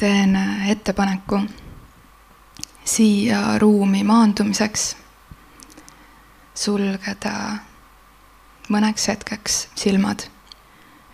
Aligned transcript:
teen 0.00 0.36
ettepaneku 0.68 1.40
siia 2.84 3.58
ruumi 3.58 4.00
maandumiseks 4.04 4.96
sulgeda 6.56 7.34
mõneks 8.72 9.08
hetkeks 9.12 9.58
silmad. 9.76 10.24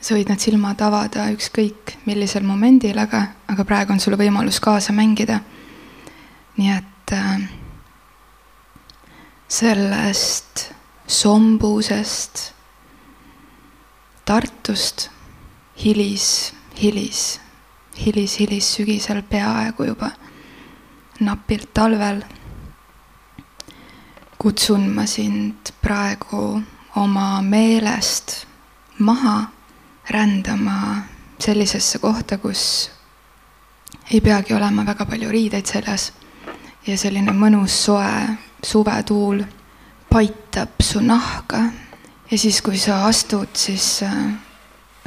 sa 0.00 0.14
võid 0.14 0.28
need 0.30 0.38
silmad 0.38 0.82
avada 0.86 1.24
ükskõik 1.34 1.96
millisel 2.06 2.46
momendil, 2.46 2.98
aga, 2.98 3.24
aga 3.50 3.64
praegu 3.64 3.92
on 3.92 4.00
sul 4.00 4.14
võimalus 4.14 4.60
kaasa 4.62 4.92
mängida. 4.92 5.40
nii 6.56 6.70
et 6.76 7.12
äh, 7.12 7.48
sellest 9.48 10.70
sombusest 11.06 12.52
Tartust 14.26 15.08
hilis, 15.78 16.52
hilis, 16.80 17.40
hilis, 17.98 18.38
hilis 18.40 18.74
sügisel 18.76 19.22
peaaegu 19.22 19.84
juba 19.84 20.10
napilt 21.20 21.74
talvel. 21.74 22.22
Kutsun 24.38 24.90
ma 24.94 25.06
sind 25.06 25.72
praegu 25.82 26.62
oma 26.96 27.42
meelest 27.42 28.46
maha 28.98 29.50
rändama 30.10 31.02
sellisesse 31.38 31.98
kohta, 31.98 32.38
kus 32.38 32.90
ei 34.12 34.20
peagi 34.20 34.54
olema 34.54 34.86
väga 34.86 35.06
palju 35.06 35.30
riideid 35.30 35.66
seljas. 35.66 36.12
Ja 36.86 36.98
selline 36.98 37.32
mõnus 37.34 37.74
soe 37.84 38.36
suvetuul 38.62 39.42
paitab 40.10 40.80
su 40.80 41.00
nahka. 41.00 41.64
Ja 42.30 42.38
siis, 42.38 42.60
kui 42.62 42.78
sa 42.78 43.04
astud, 43.06 43.48
siis 43.54 44.02
äh, 44.02 44.14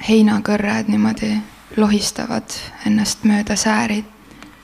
heinakõrred 0.07 0.87
niimoodi 0.91 1.33
lohistavad 1.77 2.55
ennast 2.85 3.23
mööda 3.23 3.55
sääri 3.55 4.03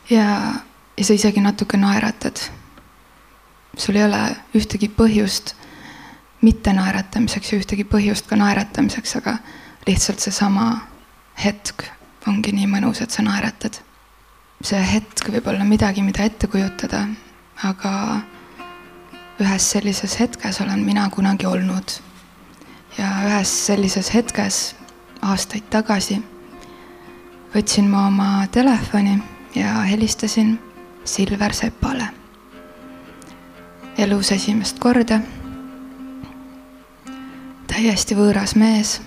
ja, 0.09 0.53
ja 0.97 1.05
sa 1.05 1.13
isegi 1.13 1.41
natuke 1.41 1.77
naeratad. 1.77 2.39
sul 3.77 3.95
ei 3.95 4.03
ole 4.03 4.35
ühtegi 4.55 4.87
põhjust 4.87 5.53
mitte 6.41 6.73
naeratamiseks 6.73 7.51
ja 7.51 7.59
ühtegi 7.59 7.83
põhjust 7.83 8.27
ka 8.29 8.35
naeratamiseks, 8.35 9.15
aga 9.15 9.37
lihtsalt 9.87 10.19
seesama 10.19 10.87
hetk 11.43 11.83
ongi 12.27 12.53
nii 12.55 12.67
mõnus, 12.67 13.01
et 13.01 13.11
sa 13.11 13.21
naeratad. 13.21 13.81
see 14.63 14.81
hetk 14.81 15.29
võib 15.29 15.47
olla 15.47 15.63
midagi, 15.63 16.01
mida 16.01 16.23
ette 16.23 16.47
kujutada, 16.47 17.07
aga 17.63 18.21
ühes 19.39 19.71
sellises 19.71 20.19
hetkes 20.19 20.61
olen 20.61 20.85
mina 20.85 21.09
kunagi 21.09 21.45
olnud. 21.45 21.99
ja 22.97 23.11
ühes 23.27 23.65
sellises 23.65 24.13
hetkes 24.13 24.75
aastaid 25.21 25.69
tagasi 25.69 26.21
võtsin 27.55 27.85
ma 27.87 28.07
oma 28.07 28.47
telefoni 28.51 29.15
ja 29.55 29.73
helistasin 29.87 30.59
Silver 31.05 31.53
Sepale. 31.53 32.07
elus 33.97 34.31
esimest 34.31 34.79
korda. 34.79 35.19
täiesti 37.67 38.15
võõras 38.15 38.55
mees. 38.55 39.01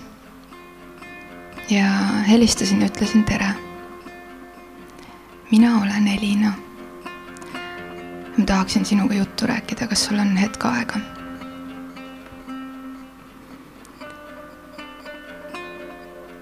ja 1.69 1.91
helistasin 2.27 2.81
ja 2.81 2.87
ütlesin 2.87 3.23
tere. 3.23 3.53
mina 5.51 5.81
olen 5.81 6.07
Elina 6.07 6.53
ma 8.37 8.45
tahaksin 8.45 8.85
sinuga 8.85 9.13
juttu 9.13 9.47
rääkida, 9.47 9.87
kas 9.87 10.05
sul 10.05 10.19
on 10.19 10.37
hetk 10.37 10.65
aega? 10.65 10.99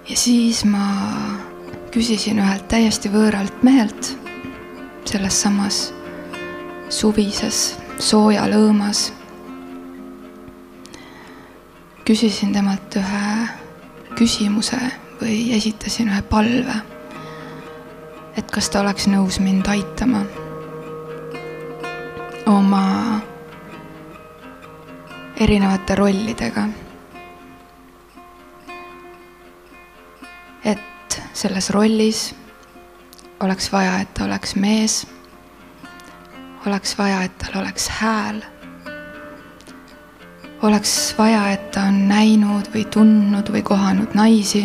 ja 0.09 0.17
siis 0.17 0.65
ma 0.65 1.46
küsisin 1.97 2.37
ühelt 2.37 2.67
täiesti 2.69 3.09
võõralt 3.09 3.63
mehelt 3.65 4.11
selles 5.09 5.39
samas 5.41 5.77
suvises 6.93 7.61
soojalõõmas. 7.97 9.13
küsisin 12.05 12.53
temalt 12.53 12.99
ühe 13.01 13.47
küsimuse 14.13 14.77
või 15.21 15.39
esitasin 15.57 16.13
ühe 16.13 16.21
palve. 16.21 16.75
et 18.37 18.51
kas 18.51 18.69
ta 18.69 18.85
oleks 18.85 19.07
nõus 19.07 19.39
mind 19.39 19.65
aitama 19.67 20.21
oma 22.45 23.21
erinevate 25.39 25.95
rollidega. 25.95 26.69
Selles 31.37 31.69
rollis. 31.69 32.35
Oleks 33.39 33.69
vaja, 33.71 33.99
et 34.01 34.13
ta 34.17 34.25
oleks 34.25 34.55
mees, 34.57 35.03
oleks 36.65 36.95
vaja, 36.97 37.21
et 37.27 37.35
tal 37.37 37.59
oleks 37.61 37.85
hääl, 37.99 38.39
oleks 40.65 40.95
vaja, 41.19 41.43
et 41.53 41.69
ta 41.75 41.83
on 41.91 41.99
näinud 42.09 42.71
või 42.73 42.87
tundnud 42.89 43.51
või 43.53 43.61
kohanud 43.61 44.17
naisi, 44.17 44.63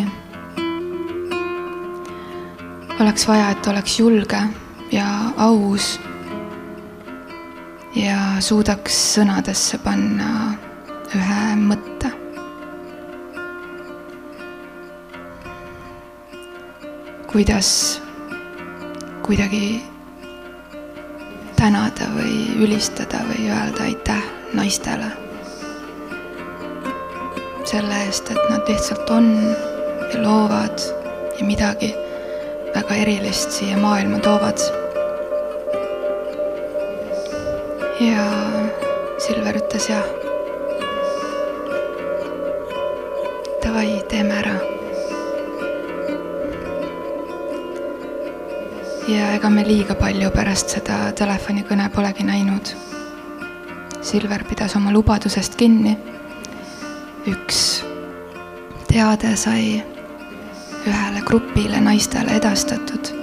oleks 2.97 3.27
vaja, 3.29 3.51
et 3.53 3.61
ta 3.61 3.75
oleks 3.75 3.99
julge 3.99 4.41
ja 4.91 5.07
aus 5.37 5.99
ja 7.93 8.41
suudaks 8.41 8.97
sõnadesse 9.19 9.77
panna 9.85 10.55
ühe 11.13 11.55
mõtte. 11.61 11.82
Kuidas 17.33 18.01
kuidagi 19.25 19.81
tänada 21.57 22.05
või 22.13 22.51
ülistada 22.61 23.23
või 23.25 23.47
öelda 23.49 23.87
aitäh 23.87 24.21
naistele 24.53 25.07
selle 27.65 28.03
eest, 28.05 28.29
et 28.29 28.43
nad 28.51 28.69
lihtsalt 28.69 29.09
on 29.09 29.31
ja 30.13 30.21
loovad 30.21 30.85
ja 31.39 31.47
midagi 31.47 31.89
väga 32.75 32.99
erilist 33.01 33.57
siia 33.57 33.79
maailma 33.81 34.21
toovad 34.21 34.61
ja 37.97 38.27
Silver 39.17 39.57
ütles 39.57 39.89
jah. 39.89 40.05
Davai, 43.63 44.03
teeme 44.11 44.37
ära. 44.43 44.72
Ja 49.07 49.33
ega 49.35 49.49
me 49.49 49.63
liiga 49.67 49.95
palju 49.99 50.29
pärast 50.31 50.75
seda 50.77 51.11
telefonikõne 51.17 51.89
polegi 51.93 52.23
näinud. 52.23 52.73
Silver 54.03 54.43
pidas 54.47 54.75
oma 54.75 54.91
lubadusest 54.91 55.55
kinni. 55.59 55.97
üks 57.27 57.83
teade 58.87 59.35
sai 59.39 59.83
ühele 60.87 61.21
grupile 61.25 61.79
naistele 61.81 62.35
edastatud. 62.35 63.13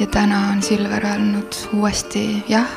ja 0.00 0.06
täna 0.06 0.48
on 0.52 0.62
Silver 0.62 1.04
öelnud 1.04 1.54
uuesti 1.72 2.44
jah 2.48 2.68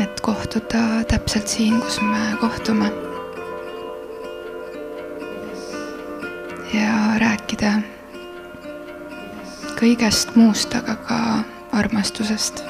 et 0.00 0.20
kohtuda 0.20 1.04
täpselt 1.08 1.48
siin, 1.48 1.80
kus 1.80 2.00
me 2.00 2.36
kohtume. 2.40 2.92
ja 6.74 7.18
rääkida 7.18 7.93
kõigest 9.84 10.30
muust, 10.32 10.72
aga 10.72 10.94
ka 11.04 11.16
armastusest. 11.76 12.62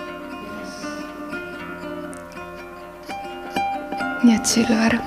nii 4.25 4.34
et 4.34 4.46
Silver. 4.49 4.99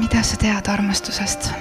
mida 0.00 0.22
sa 0.22 0.36
tead 0.36 0.68
armastusest? 0.72 1.52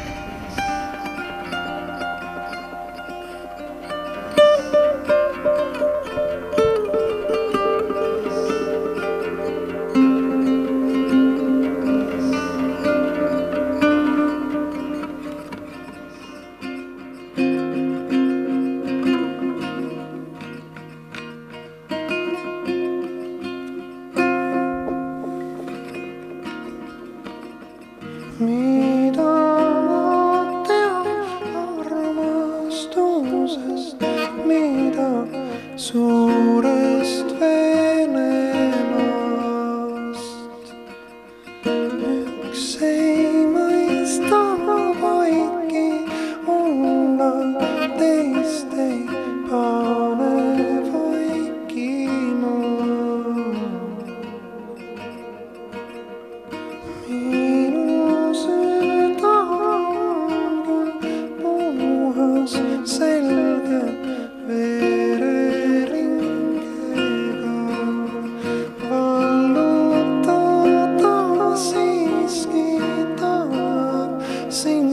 sing 74.52 74.89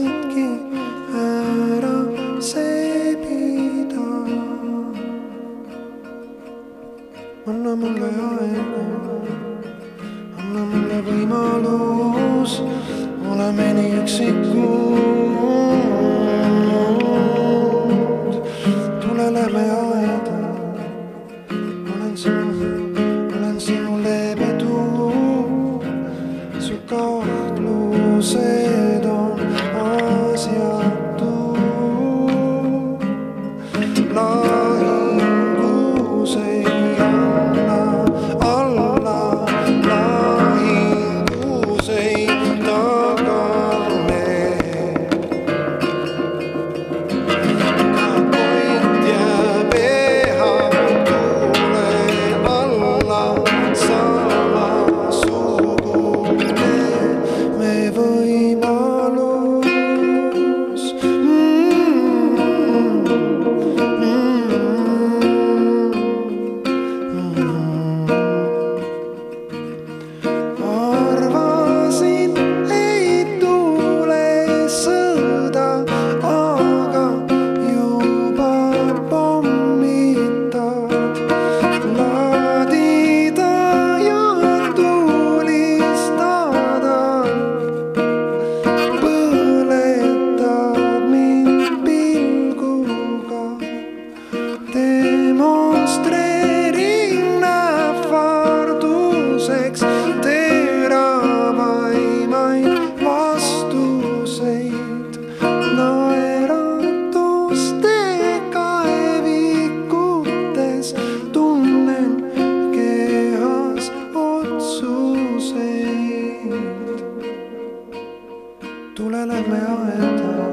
tule 118.97 119.27
lähme 119.27 119.57
aeda, 119.61 120.45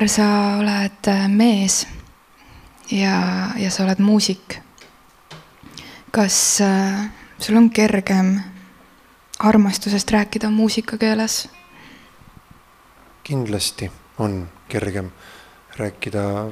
Silver, 0.00 0.08
sa 0.08 0.56
oled 0.56 1.08
äh, 1.12 1.28
mees 1.28 1.86
ja, 2.88 3.52
ja 3.60 3.68
sa 3.68 3.84
oled 3.84 3.98
muusik. 4.00 4.56
kas 6.10 6.60
äh, 6.64 7.10
sul 7.38 7.56
on 7.56 7.68
kergem 7.70 8.40
armastusest 9.38 10.10
rääkida 10.10 10.48
muusikakeeles? 10.50 11.48
kindlasti 13.22 13.90
on 14.18 14.48
kergem 14.68 15.10
rääkida 15.76 16.48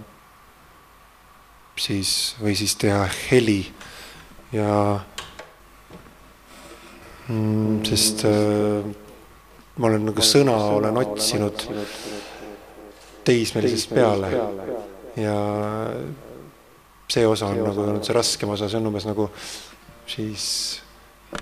siis 1.76 2.36
või 2.42 2.52
siis 2.54 2.76
teha 2.76 3.08
heli 3.30 3.72
ja 4.52 5.00
mm, 7.28 7.80
sest 7.84 8.26
äh, 8.28 8.84
ma 9.76 9.86
olen 9.86 10.04
nagu 10.12 10.20
sõna 10.20 10.60
olen 10.76 11.00
otsinud 11.00 11.64
teismelisest 13.28 13.94
peale. 13.94 14.32
Ja 15.18 15.38
see 17.08 17.26
osa 17.26 17.48
on 17.52 17.62
nagu 17.64 17.82
olnud 17.84 18.04
see 18.04 18.16
raskem 18.16 18.52
osa, 18.54 18.68
see 18.68 18.80
on 18.80 18.90
umbes 18.90 19.08
nagu 19.08 19.28
siis 20.08 20.44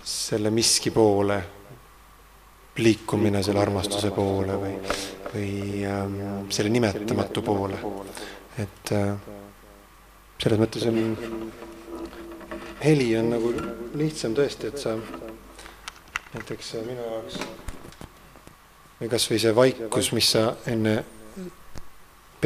selle 0.02 0.50
miski 0.50 0.90
poole 0.90 1.38
liikumine 2.76 3.42
selle 3.42 3.62
armastuse 3.62 4.10
poole 4.14 4.56
või, 4.60 4.74
või 5.32 5.84
ähm, 5.88 6.16
selle 6.52 6.70
nimetamatu 6.70 7.42
poole. 7.42 7.78
et 8.58 8.92
äh, 8.92 9.14
selles 10.42 10.60
mõttes 10.60 10.84
on, 10.90 10.98
heli 12.82 13.08
on 13.18 13.30
nagu 13.32 13.52
lihtsam 13.96 14.36
tõesti, 14.36 14.72
et 14.72 14.80
sa 14.80 14.96
näiteks 16.34 16.74
äh, 16.76 16.86
minu 16.86 17.06
jaoks 17.10 17.40
või 19.00 19.12
kasvõi 19.12 19.40
see 19.40 19.54
vaikus, 19.56 20.12
mis 20.16 20.30
sa 20.36 20.48
enne 20.68 20.98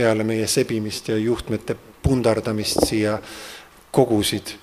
peale 0.00 0.24
meie 0.24 0.48
sebimist 0.48 1.12
ja 1.12 1.18
juhtmete 1.20 1.76
pundardamist 2.02 2.86
siia 2.88 3.18
kogusid, 3.92 4.54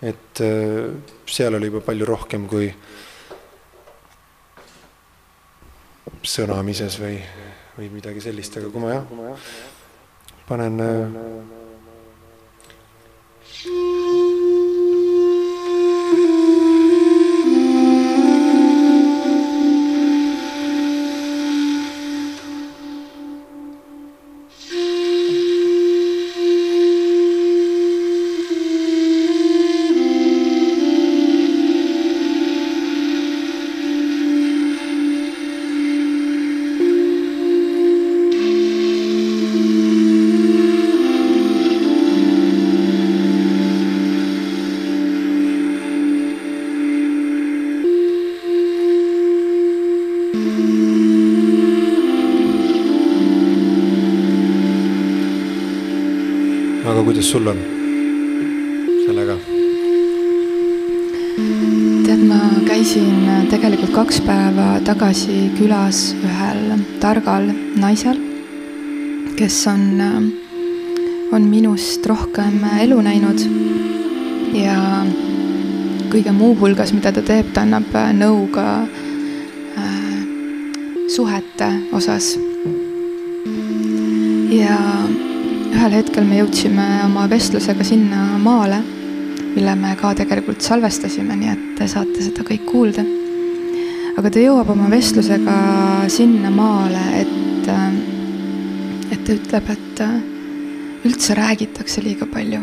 et 0.00 0.40
äh, 0.40 0.88
seal 1.28 1.58
oli 1.58 1.68
juba 1.68 1.82
palju 1.84 2.08
rohkem 2.08 2.46
kui 2.48 2.70
sõnamises 6.26 6.96
või, 7.00 7.20
või 7.76 7.90
midagi 7.92 8.24
sellist, 8.24 8.56
aga 8.58 8.72
kui 8.72 8.82
ma 8.82 8.94
jah, 8.96 9.46
panen 10.48 10.80
äh, 56.86 57.04
kuidas 57.04 57.30
sul 57.30 57.46
on 57.46 57.58
sellega? 59.06 59.36
tead, 62.06 62.22
ma 62.28 62.38
käisin 62.66 63.26
tegelikult 63.50 63.92
kaks 63.94 64.20
päeva 64.26 64.68
tagasi 64.86 65.50
külas 65.58 66.14
ühel 66.20 66.76
targal 67.02 67.50
naisel, 67.80 68.20
kes 69.38 69.58
on, 69.72 69.84
on 71.34 71.50
minust 71.50 72.06
rohkem 72.06 72.62
elu 72.80 73.00
näinud 73.02 73.42
ja 74.54 74.78
kõige 76.12 76.32
muu 76.32 76.54
hulgas, 76.60 76.94
mida 76.94 77.10
ta 77.12 77.24
teeb, 77.26 77.50
ta 77.52 77.66
annab 77.66 77.90
nõu 78.14 78.46
ka 78.54 78.66
äh, 78.86 80.20
suhete 81.10 81.72
osas. 81.92 82.36
Ühel 85.76 85.92
hetkel 85.98 86.24
me 86.24 86.38
jõudsime 86.38 86.84
oma 87.04 87.26
vestlusega 87.28 87.84
sinna 87.84 88.38
maale, 88.40 88.78
mille 89.52 89.74
me 89.76 89.92
ka 90.00 90.14
tegelikult 90.16 90.64
salvestasime, 90.64 91.36
nii 91.36 91.50
et 91.52 91.64
te 91.76 91.88
saate 91.90 92.22
seda 92.24 92.44
kõik 92.46 92.64
kuulda. 92.68 93.04
aga 94.16 94.30
ta 94.32 94.40
jõuab 94.40 94.70
oma 94.72 94.88
vestlusega 94.88 95.56
sinna 96.08 96.48
maale, 96.50 97.02
et, 97.20 97.68
et 99.12 99.20
ta 99.26 99.36
ütleb, 99.36 99.68
et 99.74 100.02
üldse 101.04 101.36
räägitakse 101.36 102.04
liiga 102.04 102.26
palju. 102.26 102.62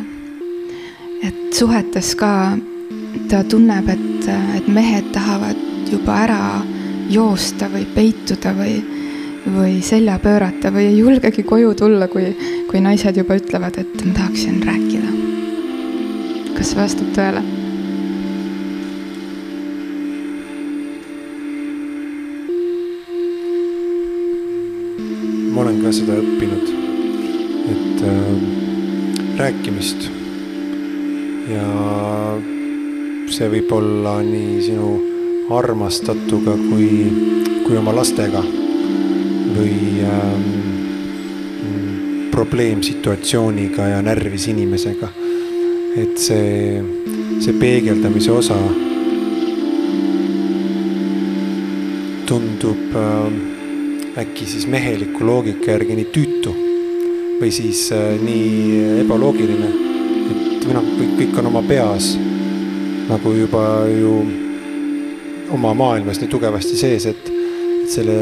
et 1.22 1.53
suhetes 1.53 2.15
ka 2.15 2.58
ta 3.29 3.43
tunneb, 3.43 3.89
et, 3.93 4.27
et 4.58 4.67
mehed 4.67 5.13
tahavad 5.13 5.60
juba 5.91 6.17
ära 6.25 6.41
joosta 7.13 7.70
või 7.70 7.86
peituda 7.93 8.55
või 8.58 8.82
või 9.45 9.81
selja 9.83 10.19
pöörata 10.23 10.71
või 10.71 10.88
ei 10.91 10.97
julgegi 10.97 11.43
koju 11.43 11.73
tulla, 11.75 12.07
kui, 12.07 12.31
kui 12.69 12.79
naised 12.81 13.17
juba 13.17 13.35
ütlevad, 13.39 13.77
et 13.81 14.05
ma 14.05 14.13
tahaksin 14.15 14.63
rääkida. 14.63 15.12
kas 16.53 16.71
see 16.71 16.79
vastab 16.79 17.12
tõele? 17.17 17.43
ma 25.53 25.62
olen 25.62 25.83
ka 25.83 25.91
seda 25.93 26.17
õppinud, 26.17 26.71
et 27.73 28.03
äh, 28.09 29.38
rääkimist 29.38 30.09
ja 31.51 31.67
see 33.33 33.51
võib 33.51 33.71
olla 33.75 34.17
nii 34.25 34.59
sinu 34.65 34.95
armastatuga 35.53 36.55
kui, 36.69 36.89
kui 37.67 37.77
oma 37.77 37.93
lastega 37.93 38.41
või 39.53 40.01
ähm, 40.07 40.45
probleemsituatsiooniga 42.33 43.88
ja 43.88 44.01
närvis 44.01 44.48
inimesega. 44.48 45.07
et 45.98 46.17
see, 46.17 46.81
see 47.39 47.53
peegeldamise 47.53 48.31
osa 48.33 48.55
tundub 52.25 52.95
äh, 52.98 54.22
äkki 54.24 54.45
siis 54.50 54.65
meheliku 54.67 55.25
loogika 55.25 55.75
järgi 55.75 56.00
nii 56.00 56.07
tüütu 56.15 56.53
või 57.41 57.51
siis 57.53 57.91
äh, 57.93 58.15
nii 58.17 59.03
ebaloogiline, 59.03 59.69
et 60.31 60.65
või 60.65 60.79
noh, 60.79 60.89
kõik, 61.19 61.38
on 61.38 61.51
oma 61.51 61.62
peas 61.69 62.15
nagu 63.10 63.36
juba 63.38 63.63
ju 63.91 64.15
oma 65.53 65.75
maailmas 65.77 66.17
nii 66.22 66.33
tugevasti 66.33 66.79
sees, 66.79 67.05
et, 67.13 67.29
et 67.29 67.93
selle 67.93 68.17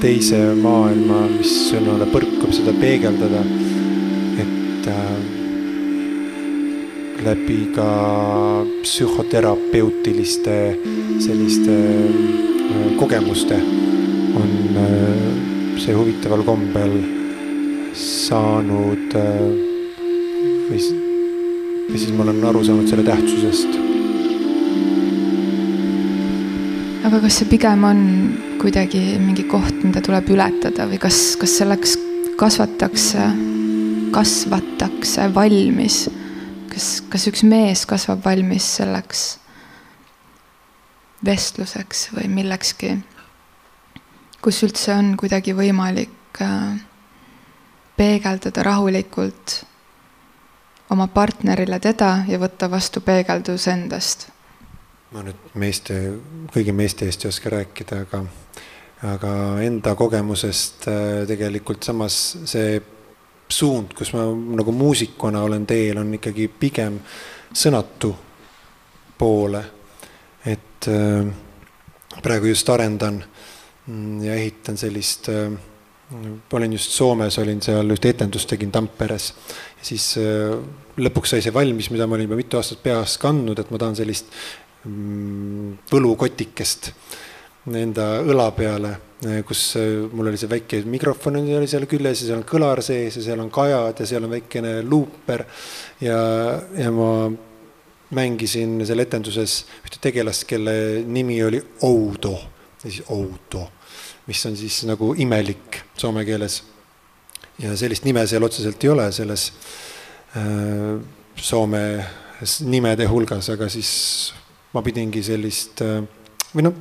teise 0.00 0.38
maailma, 0.60 1.24
mis 1.32 1.52
sinule 1.70 2.06
põrkub, 2.12 2.52
seda 2.56 2.72
peegeldada. 2.80 3.42
et 4.40 4.86
äh, 4.88 5.40
läbi 7.24 7.68
ka 7.74 8.64
psühhoterapeutiliste 8.82 10.56
selliste 11.20 11.76
äh, 11.76 12.96
kogemuste 12.96 13.58
on 14.40 14.52
äh, 14.76 15.78
see 15.80 15.94
huvitaval 15.96 16.44
kombel 16.48 16.94
saanud 17.96 19.16
äh, 19.20 19.48
või, 20.70 20.80
või 21.90 21.98
siis 21.98 22.12
ma 22.16 22.24
olen 22.24 22.44
aru 22.52 22.64
saanud 22.64 22.88
selle 22.88 23.04
tähtsusest. 23.08 23.80
aga 27.04 27.18
kas 27.24 27.40
see 27.40 27.48
pigem 27.50 27.84
on 27.84 28.00
kuidagi 28.60 29.16
mingi 29.16 29.46
koht, 29.48 29.78
mida 29.86 30.02
tuleb 30.04 30.26
ületada 30.34 30.84
või 30.88 30.98
kas, 31.00 31.16
kas 31.40 31.54
selleks 31.62 31.94
kasvatakse, 32.40 33.28
kasvatakse 34.12 35.28
valmis? 35.32 36.02
kas, 36.70 36.88
kas 37.10 37.24
üks 37.30 37.42
mees 37.48 37.86
kasvab 37.88 38.20
valmis 38.24 38.66
selleks 38.76 39.22
vestluseks 41.24 42.10
või 42.14 42.28
millekski, 42.32 42.94
kus 44.44 44.60
üldse 44.64 44.92
on 44.94 45.14
kuidagi 45.20 45.56
võimalik 45.56 46.40
äh, 46.44 46.76
peegeldada 47.96 48.64
rahulikult 48.64 49.56
oma 50.92 51.08
partnerile 51.12 51.80
teda 51.80 52.20
ja 52.28 52.40
võtta 52.40 52.70
vastu 52.70 53.02
peegeldus 53.04 53.66
endast 53.72 54.29
ma 55.10 55.24
nüüd 55.26 55.54
meeste, 55.58 55.96
kõigi 56.54 56.72
meeste 56.76 57.08
eest 57.08 57.24
ei 57.24 57.32
oska 57.32 57.50
rääkida, 57.50 58.04
aga, 58.04 58.22
aga 59.10 59.32
enda 59.64 59.94
kogemusest 59.98 60.86
äh, 60.90 61.02
tegelikult 61.30 61.86
samas 61.86 62.18
see 62.50 62.78
suund, 63.50 63.96
kus 63.98 64.12
ma 64.14 64.28
nagu 64.30 64.74
muusikuna 64.74 65.42
olen 65.48 65.66
teel, 65.66 65.98
on 65.98 66.14
ikkagi 66.20 66.46
pigem 66.60 67.00
sõnatu 67.50 68.12
poole. 69.18 69.64
et 70.46 70.86
äh, 70.88 71.26
praegu 72.22 72.46
just 72.46 72.68
arendan 72.70 73.18
mm, 73.86 74.22
ja 74.24 74.38
ehitan 74.38 74.78
sellist 74.78 75.28
äh,, 75.28 75.50
olin 76.52 76.72
just 76.72 76.90
Soomes, 76.90 77.36
olin 77.38 77.60
seal 77.62 77.90
ühte 77.90 78.14
etendust 78.14 78.48
tegin 78.50 78.70
Tamperes 78.72 79.32
siis 79.82 80.16
lõpuks 80.98 81.34
sai 81.34 81.42
see 81.44 81.54
valmis, 81.54 81.90
mida 81.90 82.06
ma 82.06 82.16
olin 82.16 82.26
juba 82.26 82.38
mitu 82.40 82.58
aastat 82.58 82.82
peas 82.82 83.14
kandnud, 83.22 83.58
et 83.58 83.70
ma 83.70 83.78
tahan 83.78 83.98
sellist 83.98 84.32
võlukotikest 84.84 86.92
enda 87.76 88.04
õla 88.24 88.46
peale, 88.56 88.90
kus 89.46 89.76
äh, 89.76 90.06
mul 90.16 90.30
oli 90.30 90.38
see 90.40 90.48
väike 90.48 90.78
mikrofon 90.88 91.36
oli 91.42 91.68
seal 91.68 91.84
küljes 91.88 92.22
ja 92.22 92.30
seal 92.30 92.40
on 92.40 92.46
kõlar 92.48 92.80
sees 92.82 93.18
ja 93.18 93.24
seal 93.26 93.42
on 93.42 93.50
kajad 93.52 94.00
ja 94.00 94.06
seal 94.08 94.24
on 94.24 94.32
väikene 94.32 94.78
luuper 94.80 95.44
ja, 96.00 96.16
ja 96.56 96.94
ma 96.94 97.28
mängisin 98.16 98.80
seal 98.88 99.04
etenduses 99.04 99.58
ühte 99.84 100.00
tegelast, 100.02 100.46
kelle 100.48 101.04
nimi 101.04 101.36
oli 101.44 101.60
Oudo, 101.86 102.32
siis 102.80 103.02
Oudo, 103.12 103.66
mis 104.26 104.40
on 104.48 104.56
siis 104.58 104.80
nagu 104.88 105.12
imelik 105.20 105.82
soome 106.00 106.24
keeles. 106.24 106.62
ja 107.60 107.76
sellist 107.76 108.08
nime 108.08 108.24
seal 108.26 108.42
otseselt 108.42 108.84
ei 108.84 108.90
ole 108.90 109.12
selles 109.12 109.52
äh, 110.32 110.96
soome 111.36 111.84
nimede 112.64 113.04
hulgas, 113.04 113.52
aga 113.52 113.68
siis 113.68 114.32
ma 114.74 114.82
pidingi 114.86 115.22
sellist 115.24 115.82
äh, 115.82 115.98
või 116.54 116.66
noh, 116.66 116.76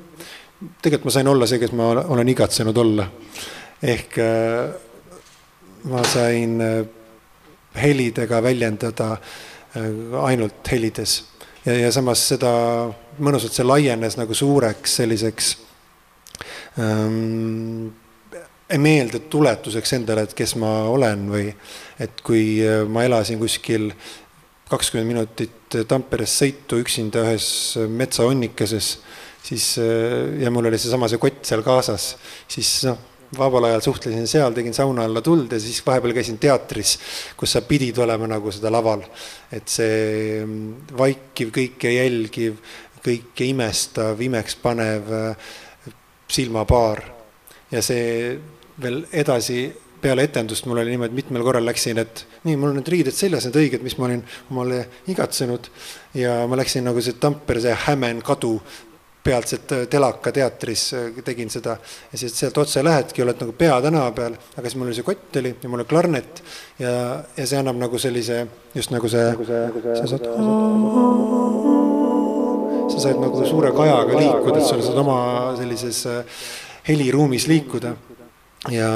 tegelikult 0.81 1.09
ma 1.09 1.15
sain 1.15 1.31
olla 1.31 1.47
see, 1.49 1.61
kes 1.61 1.73
ma 1.77 1.91
olen 2.01 2.33
igatsenud 2.35 2.77
olla. 2.77 3.07
ehk 3.81 4.17
äh, 4.21 4.73
ma 5.89 6.03
sain 6.03 6.59
äh, 6.61 6.81
helidega 7.79 8.43
väljendada 8.43 9.15
ainult 10.25 10.65
helides 10.71 11.11
ja, 11.65 11.75
ja 11.77 11.91
samas 11.93 12.23
seda 12.31 12.49
mõnusalt 13.21 13.53
see 13.53 13.65
laienes 13.67 14.17
nagu 14.17 14.33
suureks 14.33 14.95
selliseks 14.97 15.51
ähm, 16.81 17.91
meeldetuletuseks 18.73 19.93
endale, 19.99 20.25
et 20.25 20.33
kes 20.33 20.55
ma 20.57 20.71
olen 20.89 21.27
või 21.29 21.45
et 22.01 22.25
kui 22.25 22.57
ma 22.89 23.05
elasin 23.05 23.37
kuskil 23.39 23.91
kakskümmend 24.69 25.09
minutit 25.09 25.77
Tamperest 25.89 26.43
sõitu 26.43 26.79
üksinda 26.83 27.23
ühes 27.25 27.49
metsaonnikeses, 27.89 28.89
siis 29.43 29.71
ja 29.79 30.51
mul 30.53 30.69
oli 30.69 30.79
seesama 30.81 31.09
see 31.09 31.21
kott 31.21 31.41
seal 31.49 31.63
kaasas, 31.65 32.11
siis 32.49 32.73
noh, 32.85 32.99
vabal 33.37 33.67
ajal 33.69 33.81
suhtlesin 33.81 34.27
seal, 34.27 34.53
tegin 34.53 34.73
sauna 34.73 35.03
alla 35.05 35.21
tuld 35.21 35.51
ja 35.53 35.59
siis 35.61 35.81
vahepeal 35.85 36.13
käisin 36.17 36.39
teatris, 36.41 36.95
kus 37.37 37.53
sa 37.53 37.61
pidid 37.65 37.97
olema 38.01 38.27
nagu 38.29 38.51
seda 38.51 38.71
laval. 38.73 39.03
et 39.51 39.67
see 39.69 40.41
mm, 40.45 40.95
vaikiv, 40.97 41.51
kõike 41.53 41.93
jälgiv, 41.93 42.57
kõike 43.05 43.49
imestav, 43.49 44.21
imekspanev 44.21 45.13
äh, 45.13 45.51
silmapaar. 46.27 47.03
ja 47.71 47.81
see 47.85 48.39
veel 48.81 49.03
edasi 49.11 49.67
peale 50.01 50.25
etendust 50.27 50.67
mul 50.69 50.81
oli 50.81 50.93
niimoodi, 50.93 51.15
mitmel 51.15 51.43
korral 51.45 51.65
läksin, 51.67 51.99
et 52.01 52.25
nii, 52.47 52.57
mul 52.57 52.73
on 52.73 52.79
need 52.79 52.91
riided 52.91 53.15
seljas, 53.15 53.47
need 53.47 53.57
õiged, 53.59 53.85
mis 53.85 53.97
ma 53.99 54.07
olin 54.09 54.21
omale 54.51 54.83
igatsenud. 55.11 55.71
ja 56.17 56.41
ma 56.49 56.57
läksin 56.57 56.87
nagu 56.87 57.01
see 57.01 57.17
Tampere, 57.19 57.61
see 57.61 57.75
Hämen 57.85 58.21
kadu 58.25 58.55
pealtselt 59.23 59.71
äh, 59.71 59.85
Telaka 59.91 60.31
teatris 60.31 60.93
äh, 60.93 61.23
tegin 61.25 61.49
seda. 61.49 61.77
Ja 62.11 62.17
siis 62.17 62.37
sealt 62.39 62.57
otse 62.57 62.83
lähedki, 62.83 63.23
oled 63.23 63.41
nagu 63.43 63.53
Pea 63.57 63.79
tänava 63.83 64.11
peal, 64.15 64.37
aga 64.55 64.65
siis 64.65 64.79
mul 64.79 64.89
oli 64.89 64.97
see 64.97 65.07
kott 65.07 65.39
oli 65.41 65.53
ja 65.53 65.69
mul 65.69 65.83
oli 65.83 65.89
klarnet. 65.89 66.43
Ja, 66.79 66.93
ja 67.37 67.47
see 67.47 67.59
annab 67.59 67.79
nagu 67.81 67.99
sellise, 67.99 68.45
just 68.75 68.93
nagu 68.95 69.11
see, 69.11 69.25
nagu 69.33 69.47
see, 69.47 69.63
sa 69.99 70.09
saad, 70.13 70.27
sa 72.89 73.05
saad 73.05 73.21
nagu 73.21 73.45
suure 73.47 73.73
kajaga 73.75 74.23
liikuda, 74.23 74.57
et 74.61 74.69
sa 74.71 74.79
saad 74.79 75.03
oma 75.03 75.19
sellises 75.59 76.05
äh, 76.09 76.39
heliruumis 76.89 77.49
liikuda 77.51 77.97
ja 78.67 78.89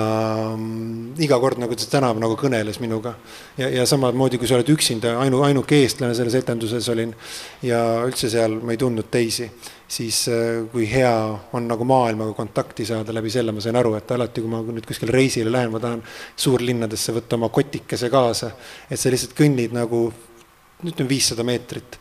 mm, 0.57 1.13
iga 1.23 1.37
kord 1.39 1.61
nagu 1.61 1.75
see 1.79 1.91
tänav 1.91 2.17
nagu 2.19 2.35
kõneles 2.39 2.81
minuga. 2.83 3.13
Ja, 3.55 3.69
ja 3.71 3.85
samamoodi, 3.87 4.39
kui 4.41 4.49
sa 4.49 4.57
oled 4.57 4.71
üksinda, 4.73 5.13
ainu, 5.23 5.39
ainuke 5.47 5.77
eestlane 5.79 6.15
selles 6.17 6.35
etenduses 6.41 6.89
olin 6.91 7.13
ja 7.63 7.79
üldse 8.03 8.27
seal 8.33 8.57
ma 8.59 8.75
ei 8.75 8.81
tundnud 8.81 9.07
teisi, 9.13 9.47
siis 9.87 10.25
äh, 10.31 10.65
kui 10.73 10.89
hea 10.91 11.13
on 11.55 11.69
nagu 11.69 11.87
maailmaga 11.87 12.35
kontakti 12.35 12.85
saada 12.89 13.15
läbi 13.15 13.31
selle, 13.31 13.55
ma 13.55 13.63
sain 13.63 13.79
aru, 13.79 13.95
et 13.99 14.11
alati, 14.11 14.43
kui 14.43 14.51
ma 14.51 14.59
nüüd 14.67 14.89
kuskile 14.89 15.15
reisile 15.15 15.53
lähen, 15.53 15.71
ma 15.71 15.79
tahan 15.83 16.03
suurlinnadesse 16.35 17.15
võtta 17.15 17.39
oma 17.39 17.51
kotikese 17.53 18.11
kaasa, 18.11 18.51
et 18.89 18.99
sa 18.99 19.13
lihtsalt 19.13 19.37
kõnnid 19.37 19.75
nagu 19.79 20.09
ütleme 20.83 21.07
viissada 21.07 21.45
meetrit 21.47 21.95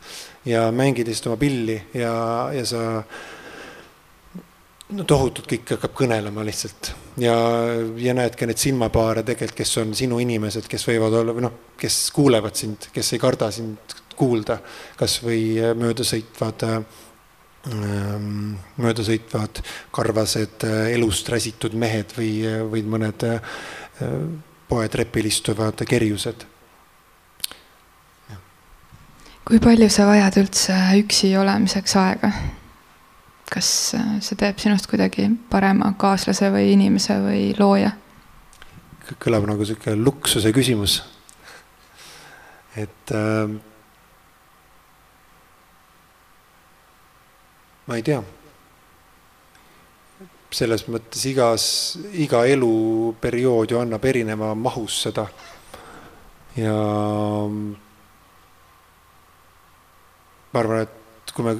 ja 0.45 0.67
mängid 0.75 1.07
lihtsalt 1.07 1.31
oma 1.31 1.39
pilli 1.39 1.77
ja, 1.95 2.11
ja 2.51 2.65
sa 2.67 2.81
no 4.93 5.05
tohutult 5.09 5.47
kõik 5.49 5.75
hakkab 5.75 5.95
kõnelema 6.03 6.45
lihtsalt 6.45 6.91
ja, 7.21 7.35
ja 7.99 8.13
näed 8.17 8.37
ka 8.37 8.47
neid 8.49 8.61
silmapaare 8.61 9.23
tegelikult, 9.25 9.57
kes 9.57 9.77
on 9.81 9.93
sinu 9.97 10.19
inimesed, 10.23 10.67
kes 10.69 10.87
võivad 10.89 11.17
olla 11.21 11.35
või 11.35 11.45
noh, 11.47 11.57
kes 11.79 11.99
kuulevad 12.15 12.57
sind, 12.59 12.89
kes 12.93 13.13
ei 13.15 13.21
karda 13.21 13.49
sind 13.53 13.97
kuulda, 14.17 14.59
kasvõi 14.99 15.73
möödasõitvad 15.79 16.67
ähm, 16.69 18.55
möödasõitvad 18.77 19.63
karvased 19.95 20.65
elust 20.93 21.29
räsitud 21.31 21.75
mehed 21.79 22.13
või, 22.17 22.31
või 22.69 22.83
mõned 22.95 23.27
äh, 23.29 23.53
poetrepil 24.69 25.29
istuvad 25.29 25.85
kerjused. 25.87 26.49
kui 29.43 29.59
palju 29.59 29.89
sa 29.91 30.05
vajad 30.07 30.37
üldse 30.39 30.75
üksi 31.01 31.33
olemiseks 31.35 31.97
aega? 31.99 32.29
Kas 33.53 33.93
äh, 33.97 34.15
see 34.23 34.37
teeb 34.39 34.57
sinust 34.61 34.87
kuidagi 34.89 35.27
parema 35.51 35.91
kaaslase 35.99 36.49
või 36.53 36.73
inimese 36.73 37.19
või 37.21 37.51
looja? 37.59 37.93
kõlab 39.21 39.45
nagu 39.45 39.65
sihuke 39.67 39.93
luksuse 39.99 40.53
küsimus. 40.55 41.01
et 42.79 43.11
äh, 43.13 43.51
ma 47.87 47.99
ei 47.99 48.05
tea. 48.05 48.23
selles 50.53 50.83
mõttes 50.85 51.23
igas, 51.25 51.63
iga 52.13 52.43
eluperiood 52.45 53.71
ju 53.73 53.79
annab 53.81 54.03
erineva 54.05 54.53
mahus 54.55 55.01
seda. 55.05 55.27
ja 56.57 56.73
ma 60.53 60.59
arvan, 60.61 60.85
et 60.85 61.33
kui 61.33 61.45
me 61.45 61.57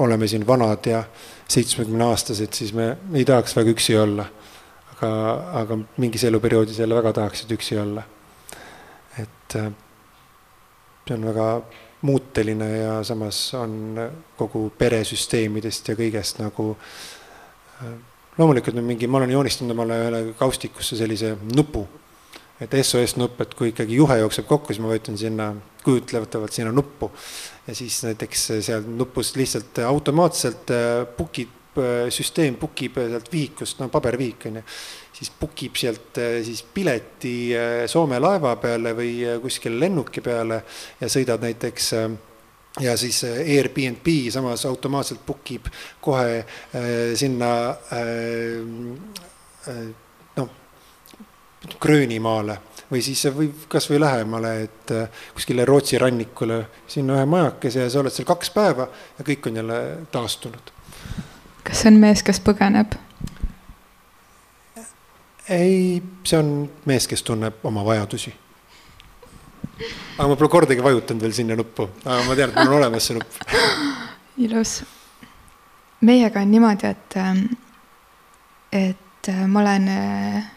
oleme 0.00 0.28
siin 0.28 0.46
vanad 0.46 0.86
ja 0.86 1.02
seitsmekümneaastased, 1.50 2.52
siis 2.52 2.72
me 2.76 2.96
ei 3.14 3.24
tahaks 3.24 3.56
väga 3.56 3.74
üksi 3.74 3.96
olla. 3.98 4.26
aga, 4.94 5.10
aga 5.60 5.78
mingis 5.96 6.24
eluperioodis 6.24 6.78
jälle 6.78 6.94
väga 6.94 7.12
tahaksid 7.12 7.50
üksi 7.56 7.78
olla. 7.80 8.02
et 9.18 9.56
äh, 9.56 9.72
see 11.08 11.16
on 11.16 11.26
väga 11.26 11.62
muuteline 12.02 12.68
ja 12.76 13.04
samas 13.04 13.54
on 13.54 13.98
kogu 14.38 14.70
peresüsteemidest 14.78 15.88
ja 15.88 15.96
kõigest 15.98 16.38
nagu 16.40 16.76
äh, 17.82 17.96
loomulikult 18.38 18.78
on 18.78 18.84
mingi, 18.84 19.08
ma 19.10 19.18
olen 19.18 19.34
joonistanud 19.34 19.74
omale 19.74 19.98
ühele 20.04 20.20
kaustikusse 20.38 20.96
sellise 20.96 21.34
nupu, 21.56 21.84
et 22.60 22.74
SOS 22.82 23.16
nupp, 23.16 23.40
et 23.40 23.54
kui 23.56 23.70
ikkagi 23.72 23.96
juhe 23.96 24.18
jookseb 24.20 24.48
kokku, 24.48 24.72
siis 24.72 24.82
ma 24.84 24.90
vajutan 24.92 25.16
sinna 25.18 25.52
kujutletavalt 25.84 26.52
sinna 26.52 26.72
nuppu. 26.72 27.10
Ja 27.66 27.74
siis 27.74 28.02
näiteks 28.04 28.46
seal 28.60 28.84
nupust 28.86 29.36
lihtsalt 29.40 29.78
automaatselt 29.86 30.72
book 31.16 31.38
ib, 31.40 31.80
süsteem 32.12 32.56
book 32.60 32.82
ib 32.84 32.98
sealt 32.98 33.30
vihikust, 33.32 33.78
no 33.80 33.88
pabervihik 33.92 34.48
on 34.50 34.58
ju, 34.60 34.64
siis 35.16 35.30
book 35.40 35.62
ib 35.64 35.78
sealt 35.78 36.18
siis 36.44 36.64
pileti 36.74 37.36
Soome 37.88 38.18
laeva 38.20 38.56
peale 38.60 38.92
või 38.98 39.12
kuskile 39.42 39.78
lennuki 39.80 40.20
peale 40.24 40.60
ja 41.00 41.08
sõidad 41.08 41.46
näiteks 41.46 41.92
ja 42.82 42.96
siis 42.98 43.22
Airbnb 43.24 44.10
samas 44.34 44.66
automaatselt 44.66 45.24
book 45.26 45.54
ib 45.54 45.70
kohe 46.02 46.44
sinna 47.18 47.50
noh, 49.70 50.09
Gröönimaale 51.80 52.58
või 52.90 53.02
siis 53.04 53.22
võib 53.34 53.66
kasvõi 53.70 54.00
lähemale, 54.00 54.52
et 54.66 54.92
äh, 54.94 55.22
kuskile 55.34 55.64
Rootsi 55.68 55.98
rannikule, 55.98 56.64
sinna 56.90 57.18
ühe 57.18 57.26
majakese 57.28 57.84
ja 57.84 57.90
sa 57.90 58.02
oled 58.02 58.14
seal 58.14 58.28
kaks 58.28 58.50
päeva 58.54 58.88
ja 59.18 59.26
kõik 59.26 59.46
on 59.50 59.60
jälle 59.60 59.78
taastunud. 60.12 60.72
kas 61.62 61.82
see 61.82 61.92
on 61.92 62.00
mees, 62.02 62.24
kes 62.26 62.42
põgeneb? 62.42 62.96
ei, 65.48 66.02
see 66.24 66.38
on 66.38 66.70
mees, 66.86 67.08
kes 67.10 67.22
tunneb 67.26 67.64
oma 67.66 67.84
vajadusi. 67.86 68.34
aga 70.18 70.28
ma 70.28 70.36
pole 70.36 70.52
kordagi 70.52 70.82
vajutanud 70.84 71.22
veel 71.22 71.36
sinna 71.36 71.56
nuppu, 71.56 71.88
aga 72.04 72.22
ma 72.26 72.38
tean, 72.38 72.50
et 72.50 72.62
mul 72.62 72.74
on 72.74 72.78
olemas 72.82 73.06
see 73.06 73.18
nupp. 73.18 73.42
ilus. 74.46 74.80
meiega 76.00 76.42
on 76.42 76.50
niimoodi, 76.50 76.90
et, 76.90 77.20
ähm, 77.20 77.44
et 78.72 79.28
äh, 79.28 79.46
ma 79.46 79.60
olen 79.60 79.88
äh, 79.88 80.56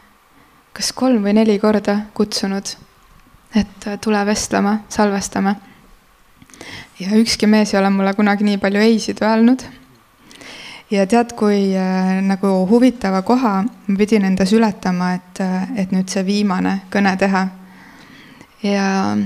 kas 0.74 0.92
kolm 0.98 1.24
või 1.26 1.36
neli 1.38 1.60
korda 1.62 1.98
kutsunud, 2.18 2.74
et 3.56 3.88
äh, 3.88 4.00
tule 4.02 4.26
vestlema, 4.26 4.80
salvestama. 4.90 5.56
ja 7.00 7.16
ükski 7.18 7.48
mees 7.48 7.74
ei 7.74 7.80
ole 7.80 7.90
mulle 7.90 8.14
kunagi 8.14 8.46
nii 8.48 8.58
palju 8.58 8.82
ei-sid 8.82 9.22
öelnud. 9.22 9.64
ja 10.92 11.06
tead, 11.08 11.36
kui 11.38 11.76
äh, 11.78 12.22
nagu 12.22 12.56
huvitava 12.70 13.22
koha 13.22 13.54
ma 13.64 13.98
pidin 13.98 14.26
endas 14.26 14.54
ületama, 14.54 15.14
et, 15.14 15.40
äh, 15.40 15.70
et 15.78 15.92
nüüd 15.92 16.10
see 16.10 16.26
viimane 16.26 16.82
kõne 16.92 17.18
teha. 17.18 17.48
ja 18.64 19.18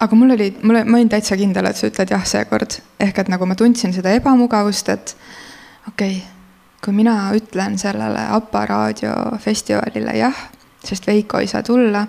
aga 0.00 0.16
mul 0.16 0.30
oli, 0.30 0.54
mul, 0.62 0.84
ma 0.84 0.96
olin 0.96 1.12
täitsa 1.12 1.36
kindel, 1.36 1.66
et 1.66 1.76
sa 1.76 1.90
ütled 1.90 2.10
jah 2.10 2.24
seekord, 2.24 2.80
ehk 3.00 3.18
et 3.18 3.28
nagu 3.28 3.46
ma 3.46 3.54
tundsin 3.54 3.92
seda 3.92 4.16
ebamugavust, 4.16 4.88
et 4.88 5.16
okei 5.88 6.16
okay, 6.16 6.35
kui 6.86 6.94
mina 6.94 7.32
ütlen 7.34 7.74
sellele 7.82 8.28
APA 8.30 8.60
raadiofestivalile 8.70 10.12
jah, 10.20 10.36
sest 10.86 11.06
Veiko 11.08 11.40
ei 11.42 11.48
saa 11.50 11.64
tulla, 11.66 12.04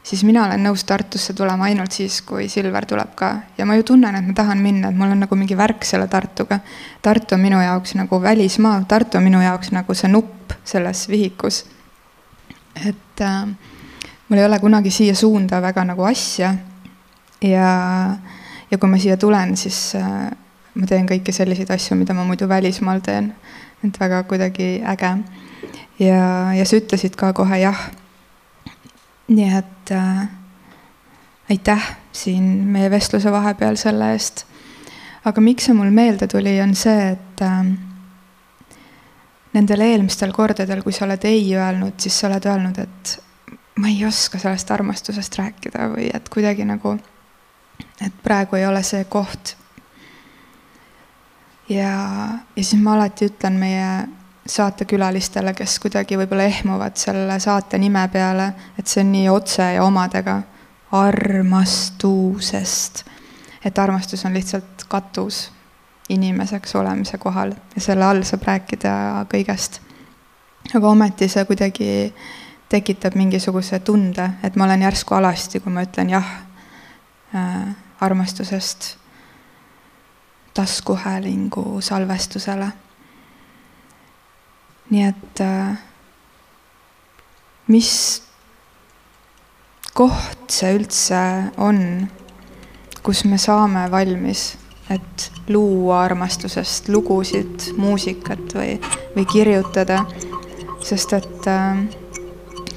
siis 0.00 0.22
mina 0.24 0.46
olen 0.46 0.64
nõus 0.64 0.86
Tartusse 0.88 1.34
tulema 1.36 1.66
ainult 1.68 1.92
siis, 1.92 2.22
kui 2.24 2.46
Silver 2.48 2.86
tuleb 2.88 3.12
ka. 3.18 3.34
ja 3.58 3.66
ma 3.68 3.76
ju 3.76 3.84
tunnen, 3.90 4.16
et 4.16 4.24
ma 4.30 4.32
tahan 4.32 4.64
minna, 4.64 4.88
et 4.88 4.96
mul 4.96 5.12
on 5.12 5.20
nagu 5.26 5.36
mingi 5.36 5.56
värk 5.56 5.84
selle 5.84 6.08
Tartuga. 6.08 6.60
Tartu 7.04 7.36
on 7.36 7.44
minu 7.44 7.60
jaoks 7.60 7.94
nagu 8.00 8.22
välismaa, 8.22 8.80
Tartu 8.88 9.20
on 9.20 9.28
minu 9.28 9.44
jaoks 9.44 9.74
nagu 9.76 9.94
see 9.94 10.08
nupp 10.08 10.56
selles 10.64 11.04
vihikus. 11.08 11.66
et 12.86 13.20
äh, 13.20 13.44
mul 14.28 14.38
ei 14.38 14.44
ole 14.44 14.58
kunagi 14.58 14.90
siia 14.90 15.14
suunda 15.14 15.60
väga 15.60 15.84
nagu 15.84 16.02
asja. 16.08 16.54
ja, 17.42 17.70
ja 18.70 18.78
kui 18.78 18.88
ma 18.88 18.96
siia 18.98 19.16
tulen, 19.16 19.56
siis 19.56 19.92
äh, 20.00 20.30
ma 20.74 20.86
teen 20.86 21.04
kõiki 21.06 21.32
selliseid 21.32 21.70
asju, 21.70 21.96
mida 21.96 22.14
ma 22.14 22.24
muidu 22.24 22.48
välismaal 22.48 23.04
teen 23.04 23.34
et 23.84 24.00
väga 24.00 24.22
kuidagi 24.30 24.82
äge. 24.82 25.12
ja, 25.98 26.52
ja 26.54 26.64
sa 26.64 26.76
ütlesid 26.76 27.16
ka 27.16 27.32
kohe 27.32 27.60
jah. 27.60 27.88
nii 29.28 29.50
et 29.58 29.92
äh, 29.92 30.28
aitäh 31.50 31.90
siin 32.12 32.44
meie 32.72 32.90
vestluse 32.90 33.32
vahepeal 33.32 33.76
selle 33.76 34.12
eest. 34.12 34.46
aga 35.24 35.40
miks 35.40 35.68
see 35.68 35.76
mul 35.76 35.90
meelde 35.90 36.26
tuli, 36.26 36.60
on 36.62 36.74
see, 36.74 37.12
et 37.12 37.42
äh, 37.44 37.72
nendel 39.52 39.84
eelmistel 39.84 40.32
kordadel, 40.32 40.82
kui 40.82 40.92
sa 40.92 41.06
oled 41.06 41.24
ei 41.28 41.46
öelnud, 41.56 41.96
siis 42.00 42.18
sa 42.20 42.28
oled 42.30 42.46
öelnud, 42.46 42.78
et 42.78 43.14
ma 43.78 43.90
ei 43.90 44.04
oska 44.06 44.40
sellest 44.40 44.70
armastusest 44.74 45.38
rääkida 45.38 45.88
või 45.94 46.08
et 46.14 46.28
kuidagi 46.32 46.66
nagu, 46.68 46.96
et 48.04 48.22
praegu 48.22 48.58
ei 48.58 48.66
ole 48.66 48.82
see 48.86 49.04
koht. 49.10 49.54
Ja, 51.68 52.28
ja 52.56 52.64
siis 52.64 52.82
ma 52.82 52.94
alati 52.94 53.28
ütlen 53.28 53.58
meie 53.60 54.08
saatekülalistele, 54.48 55.52
kes 55.54 55.78
kuidagi 55.82 56.16
võib-olla 56.16 56.46
ehmuvad 56.48 56.96
selle 56.96 57.36
saate 57.40 57.78
nime 57.78 58.06
peale, 58.12 58.52
et 58.78 58.88
see 58.88 59.02
on 59.04 59.12
nii 59.12 59.28
otse 59.28 59.72
ja 59.74 59.84
omadega, 59.84 60.40
armastusest. 60.96 63.04
et 63.64 63.78
armastus 63.78 64.24
on 64.24 64.34
lihtsalt 64.34 64.84
katus 64.88 65.50
inimeseks 66.08 66.74
olemise 66.74 67.18
kohal 67.18 67.52
ja 67.74 67.80
selle 67.80 68.04
all 68.04 68.22
saab 68.24 68.46
rääkida 68.48 69.26
kõigest. 69.28 69.80
aga 70.74 70.88
ometi 70.88 71.28
see 71.28 71.44
kuidagi 71.44 72.14
tekitab 72.68 73.14
mingisuguse 73.16 73.78
tunde, 73.80 74.30
et 74.42 74.56
ma 74.56 74.64
olen 74.64 74.82
järsku 74.82 75.14
alasti, 75.14 75.60
kui 75.60 75.72
ma 75.72 75.84
ütlen 75.84 76.10
jah 76.10 76.24
äh, 77.34 77.76
armastusest 78.00 78.97
taskuhäälingu 80.58 81.80
salvestusele. 81.80 82.68
nii 84.90 85.04
et 85.04 85.40
äh, 85.44 85.78
mis 87.68 87.90
koht 89.94 90.48
see 90.50 90.72
üldse 90.78 91.20
on, 91.60 92.08
kus 93.04 93.22
me 93.28 93.38
saame 93.38 93.84
valmis 93.92 94.54
et 94.90 95.30
luua 95.52 96.02
armastusest 96.06 96.88
lugusid, 96.88 97.68
muusikat 97.76 98.56
või, 98.56 98.78
või 99.16 99.28
kirjutada. 99.28 100.04
sest 100.84 101.12
et 101.12 101.46
äh, 101.46 101.84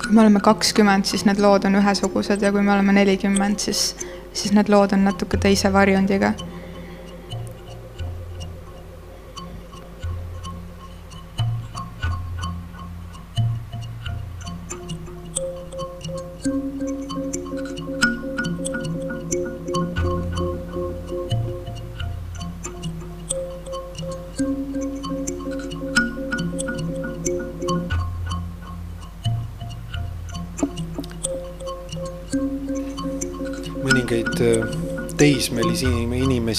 kui 0.03 0.11
me 0.11 0.21
oleme 0.21 0.39
kakskümmend, 0.43 1.07
siis 1.07 1.25
need 1.25 1.39
lood 1.39 1.65
on 1.65 1.79
ühesugused 1.79 2.41
ja 2.41 2.51
kui 2.51 2.61
me 2.61 2.73
oleme 2.73 2.99
nelikümmend, 2.99 3.59
siis, 3.59 3.95
siis 4.33 4.51
need 4.51 4.69
lood 4.69 4.93
on 4.93 5.07
natuke 5.07 5.37
teise 5.37 5.73
varjundiga 5.73 6.33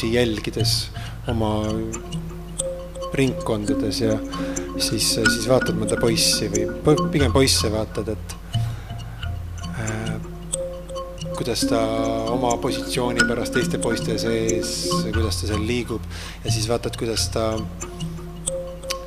inimesi 0.02 0.14
jälgides 0.14 0.90
oma 1.28 1.62
ringkondades 3.14 4.00
ja 4.00 4.16
siis, 4.78 5.14
siis 5.14 5.48
vaatad 5.48 5.76
mõnda 5.76 5.98
poissi 6.00 6.48
või 6.50 6.96
pigem 7.12 7.32
poisse 7.32 7.70
vaatad, 7.70 8.08
et 8.08 8.34
äh, 9.78 10.16
kuidas 11.36 11.66
ta 11.68 11.80
oma 12.32 12.56
positsiooni 12.62 13.26
pärast 13.28 13.54
teiste 13.54 13.78
poiste 13.78 14.18
sees, 14.18 14.88
kuidas 15.12 15.42
ta 15.42 15.50
seal 15.52 15.62
liigub. 15.66 16.02
Ja 16.44 16.50
siis 16.50 16.68
vaatad, 16.70 16.96
kuidas 16.98 17.28
ta 17.34 17.52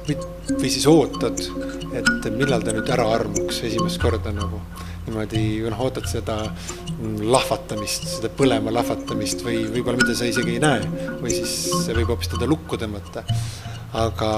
või, 0.07 0.17
või 0.53 0.69
siis 0.69 0.85
ootad, 0.87 1.41
et 1.97 2.29
millal 2.37 2.63
ta 2.63 2.75
nüüd 2.75 2.93
ära 2.93 3.09
armuks 3.17 3.63
esimest 3.65 3.99
korda 4.01 4.31
nagu. 4.35 4.61
Niimoodi 5.05 5.61
noh, 5.69 5.81
ootad 5.85 6.07
seda 6.09 6.39
lahvatamist, 7.03 8.07
seda 8.17 8.29
põlema 8.31 8.71
lahvatamist 8.73 9.43
või 9.45 9.65
võib-olla 9.73 9.99
mida 9.99 10.15
sa 10.17 10.27
isegi 10.29 10.55
ei 10.55 10.61
näe 10.63 10.81
või 11.21 11.33
siis 11.33 11.55
see 11.83 11.95
võib 11.97 12.13
hoopis 12.13 12.31
teda 12.31 12.47
lukku 12.49 12.79
tõmmata. 12.79 13.25
aga 13.95 14.29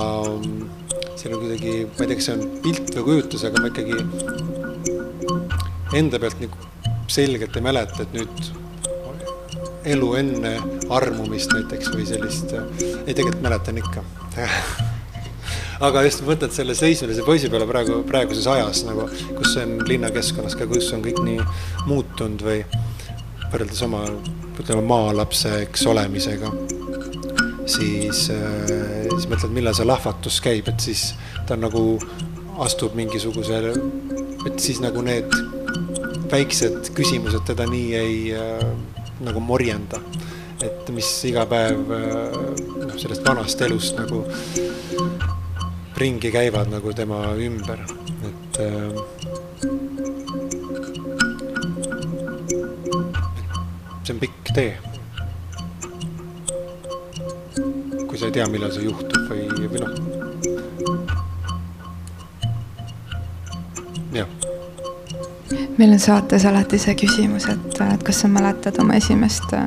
seal 1.17 1.33
on 1.33 1.41
kuidagi, 1.41 1.73
ma 1.85 2.05
ei 2.05 2.09
tea, 2.09 2.17
kas 2.17 2.27
see 2.29 2.35
on 2.37 2.43
pilt 2.65 2.93
või 2.95 3.05
kujutus, 3.09 3.45
aga 3.47 3.61
ma 3.61 3.71
ikkagi 3.71 3.95
enda 5.97 6.19
pealt 6.21 6.41
nagu 6.43 6.57
selgelt 7.07 7.55
ei 7.55 7.65
mäleta, 7.65 8.03
et 8.03 8.13
nüüd 8.17 8.51
elu 9.87 10.11
enne 10.19 10.53
armumist 10.93 11.53
näiteks 11.55 11.93
või 11.93 12.05
sellist, 12.09 12.53
ei 13.05 13.13
tegelikult 13.13 13.43
mäletan 13.45 13.79
ikka 13.79 14.03
aga 15.83 16.03
just 16.07 16.23
mõtled 16.25 16.53
selle 16.55 16.75
seismelise 16.77 17.25
poisi 17.25 17.51
peale 17.53 17.67
praegu, 17.69 18.01
praeguses 18.07 18.47
ajas 18.49 18.83
nagu, 18.87 19.07
kus 19.37 19.57
on 19.61 19.77
linnakeskkonnas 19.87 20.57
ka, 20.57 20.67
kus 20.69 20.89
on 20.95 21.03
kõik 21.05 21.21
nii 21.25 21.43
muutunud 21.89 22.45
või 22.47 22.61
võrreldes 23.51 23.83
oma, 23.85 24.03
ütleme 24.57 24.83
maalapseks 24.89 25.85
olemisega, 25.91 26.49
siis 27.69 28.25
äh,, 28.33 29.05
siis 29.13 29.29
mõtled, 29.29 29.53
millal 29.53 29.77
see 29.77 29.87
lahvatus 29.87 30.41
käib, 30.43 30.69
et 30.71 30.81
siis 30.83 31.11
ta 31.47 31.57
nagu 31.59 31.83
astub 32.65 32.97
mingisuguse, 32.97 33.61
et 34.47 34.57
siis 34.63 34.81
nagu 34.81 35.03
need 35.05 35.29
väiksed 36.31 36.91
küsimused 36.97 37.45
teda 37.47 37.67
nii 37.69 37.91
ei 37.95 38.17
äh, 38.35 38.63
nagu 39.23 39.43
morjenda. 39.43 40.01
et 40.57 40.87
mis 40.89 41.05
iga 41.29 41.43
päev 41.45 41.91
äh, 41.93 42.37
noh, 42.81 42.95
sellest 42.97 43.21
vanast 43.27 43.61
elust 43.61 43.99
nagu 43.99 44.23
ringi 45.97 46.31
käivad 46.31 46.69
nagu 46.69 46.93
tema 46.93 47.23
ümber, 47.41 47.79
et 48.27 48.59
äh, 48.61 48.91
see 54.03 54.13
on 54.13 54.19
pikk 54.19 54.51
tee. 54.53 54.77
kui 58.07 58.17
sa 58.17 58.25
ei 58.29 58.31
tea, 58.31 58.45
millal 58.53 58.71
see 58.71 58.85
juhtub 58.85 59.25
või, 59.31 59.49
või 59.73 59.81
noh. 59.81 59.91
jah. 64.13 64.29
meil 65.77 65.97
on 65.97 65.99
saates 65.99 66.45
alati 66.45 66.77
see 66.81 66.95
küsimus, 66.97 67.49
et, 67.49 67.81
et 67.89 68.05
kas 68.05 68.21
sa 68.21 68.29
mäletad 68.31 68.77
oma 68.85 69.01
esimest 69.01 69.49
äh, 69.57 69.65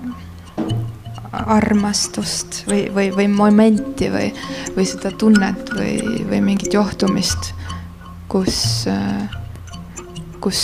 armastust 1.51 2.63
või, 2.69 2.85
või, 2.95 3.11
või 3.15 3.27
momenti 3.33 4.11
või, 4.13 4.31
või 4.77 4.87
seda 4.89 5.13
tunnet 5.19 5.73
või, 5.75 5.97
või 6.31 6.41
mingit 6.45 6.75
johtumist, 6.75 7.53
kus, 8.31 8.87
kus 10.41 10.61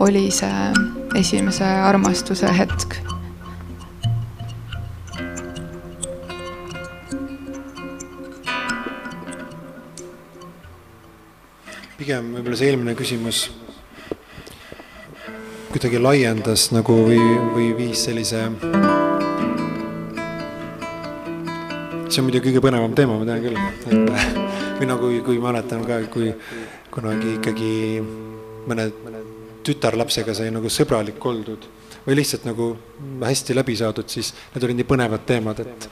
oli 0.00 0.28
see 0.34 0.70
esimese 1.16 1.64
armastuse 1.64 2.50
hetk. 2.56 2.98
Pigem 11.96 12.34
võib-olla 12.36 12.58
see 12.58 12.68
eelmine 12.70 12.92
küsimus 12.94 13.46
kuidagi 15.76 15.98
laiendas 16.00 16.70
nagu 16.72 16.94
või, 17.04 17.20
või 17.52 17.66
viis 17.76 18.06
sellise. 18.06 18.46
see 22.08 22.22
on 22.22 22.28
muidugi 22.30 22.46
kõige 22.48 22.62
põnevam 22.64 22.94
teema, 22.96 23.18
ma 23.20 23.26
tean 23.28 23.42
küll, 23.44 23.58
et 23.60 23.82
või 24.78 24.88
nagu, 24.88 25.10
kui 25.26 25.36
mäletan 25.42 25.82
ka, 25.84 25.98
kui 26.08 26.30
kunagi 26.94 27.34
ikkagi 27.34 27.72
mõne 28.00 28.86
tütarlapsega 29.68 30.32
sai 30.38 30.48
nagu 30.54 30.70
sõbralik 30.72 31.20
oldud 31.28 31.68
või 32.06 32.16
lihtsalt 32.22 32.48
nagu 32.48 32.70
hästi 33.20 33.58
läbi 33.58 33.76
saadud, 33.76 34.08
siis 34.08 34.32
need 34.54 34.64
olid 34.64 34.80
nii 34.80 34.88
põnevad 34.88 35.28
teemad, 35.28 35.60
et 35.60 35.88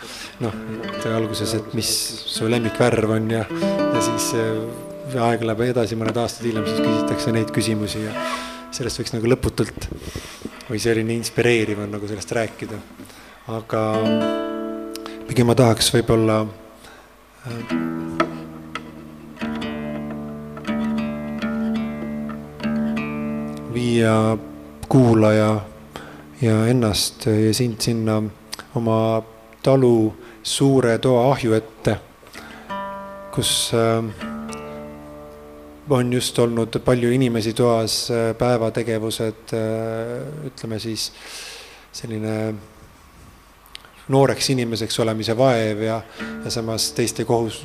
noh, 0.47 0.57
et 0.95 1.07
alguses, 1.13 1.59
et 1.61 1.77
mis 1.77 1.93
su 2.33 2.49
lemmikvärv 2.49 3.19
on 3.19 3.29
ja, 3.37 3.45
ja 3.51 4.09
siis 4.09 4.33
aeg 5.13 5.45
läheb 5.45 5.69
edasi, 5.69 6.01
mõned 6.01 6.25
aastad 6.25 6.49
hiljem, 6.49 6.73
siis 6.73 6.81
küsitakse 6.81 7.37
neid 7.37 7.53
küsimusi 7.53 8.07
ja 8.07 8.17
sellest 8.75 9.01
võiks 9.01 9.15
nagu 9.15 9.31
lõputult 9.31 9.89
või 10.69 10.81
nii 11.07 11.19
inspireeriv 11.21 11.85
on 11.85 11.93
nagu 11.95 12.09
sellest 12.09 12.33
rääkida. 12.35 12.79
aga 13.55 13.83
pigem 15.29 15.47
ma 15.47 15.55
tahaks 15.55 15.93
võib-olla 15.95 16.41
äh, 17.47 17.75
viia 23.75 24.37
kuulaja 24.89 25.61
ja 26.41 26.67
ennast 26.67 27.27
ja 27.27 27.55
sind 27.55 27.81
sinna 27.81 28.23
oma 28.75 29.23
talu 29.63 30.15
suure 30.43 30.99
toa 30.99 31.33
ahju 31.33 31.53
ette, 31.57 31.99
kus 33.33 33.73
äh, 33.75 34.34
on 35.91 36.13
just 36.13 36.39
olnud 36.39 36.79
palju 36.85 37.11
inimesi 37.13 37.53
toas, 37.53 38.09
päevategevused, 38.39 39.53
äh, 39.53 40.47
ütleme 40.49 40.79
siis 40.83 41.11
selline 41.95 42.55
nooreks 44.09 44.51
inimeseks 44.53 44.99
olemise 45.01 45.37
vaev 45.37 45.83
ja, 45.85 46.01
ja 46.45 46.51
samas 46.53 46.91
teiste 46.97 47.25
kohus, 47.25 47.63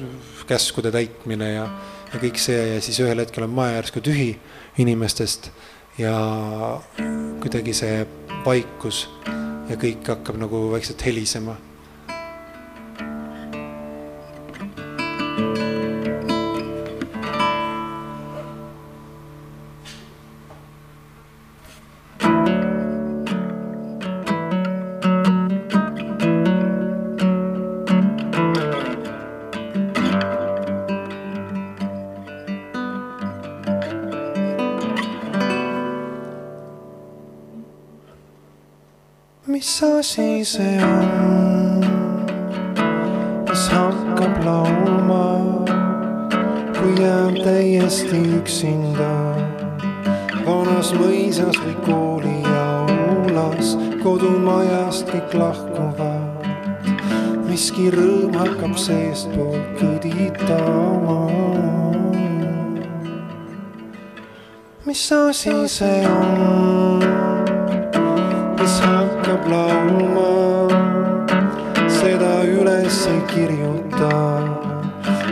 käskude 0.47 0.91
täitmine 0.91 1.51
ja, 1.53 1.65
ja 2.13 2.21
kõik 2.21 2.39
see 2.39 2.59
ja 2.75 2.81
siis 2.83 2.99
ühel 3.03 3.23
hetkel 3.23 3.47
on 3.47 3.55
maja 3.55 3.79
järsku 3.79 4.03
tühi 4.03 4.31
inimestest 4.79 5.51
ja 5.99 6.15
kuidagi 7.43 7.75
see 7.75 8.05
vaikus 8.45 9.07
ja 9.69 9.75
kõik 9.79 10.07
hakkab 10.07 10.39
nagu 10.39 10.69
vaikselt 10.71 11.03
helisema 11.05 11.57
kõditama. 59.79 61.19
mis 64.85 65.11
asi 65.11 65.53
see 65.67 66.05
on? 66.07 67.03
kes 68.57 68.79
hakkab 68.85 69.47
laulma, 69.51 70.31
seda 71.99 72.33
üles 72.43 72.99
ei 73.13 73.21
kirjuta, 73.31 74.11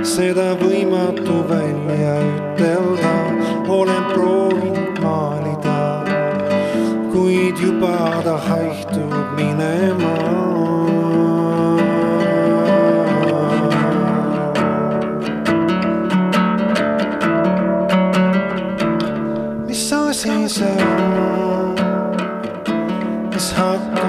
seda 0.04 0.54
võimatu 0.62 1.42
välja 1.50 1.87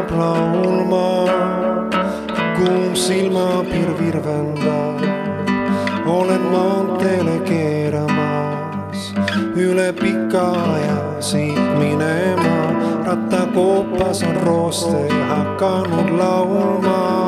hakkab 0.09 0.19
laulma, 0.19 1.27
kuum 2.57 2.95
silmapiir 2.95 3.99
virvendab. 3.99 5.01
olen 6.07 6.41
maanteele 6.41 7.39
keeramas 7.45 9.13
üle 9.57 9.93
pika 9.93 10.53
aja 10.75 11.21
siit 11.21 11.79
minema, 11.79 12.73
rattakoopas 13.05 14.23
on 14.23 14.37
rooste 14.47 15.09
hakanud 15.29 16.11
laulma 16.19 17.28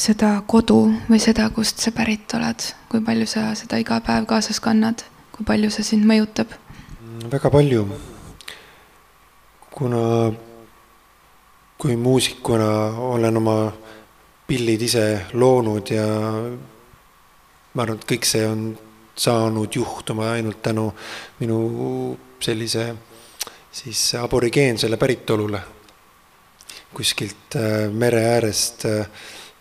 seda 0.00 0.42
kodu 0.46 0.80
või 1.08 1.18
seda, 1.22 1.48
kust 1.54 1.80
sa 1.82 1.92
pärit 1.94 2.32
oled, 2.36 2.62
kui 2.90 3.02
palju 3.04 3.26
sa 3.28 3.50
seda 3.58 3.78
iga 3.80 3.98
päev 4.04 4.26
kaasas 4.28 4.60
kannad, 4.62 5.04
kui 5.34 5.46
palju 5.46 5.70
see 5.72 5.86
sind 5.92 6.06
mõjutab? 6.08 6.52
väga 7.32 7.50
palju. 7.50 7.86
kuna, 9.76 10.32
kui 11.78 11.96
muusikuna 11.96 12.70
olen 13.10 13.36
oma 13.36 13.56
pillid 14.46 14.82
ise 14.82 15.06
loonud 15.32 15.90
ja 15.90 16.06
ma 17.74 17.82
arvan, 17.82 17.98
et 17.98 18.08
kõik 18.08 18.24
see 18.24 18.46
on 18.46 18.70
saanud 19.16 19.74
juhtuma 19.74 20.30
ainult 20.36 20.62
tänu 20.62 20.90
minu 21.40 22.16
sellise 22.40 22.94
siis 23.72 24.14
aborigeensele 24.20 24.96
päritolule 24.96 25.60
kuskilt 26.96 27.56
äh, 27.56 27.90
mere 27.92 28.22
äärest, 28.36 28.84
äh, 28.84 29.06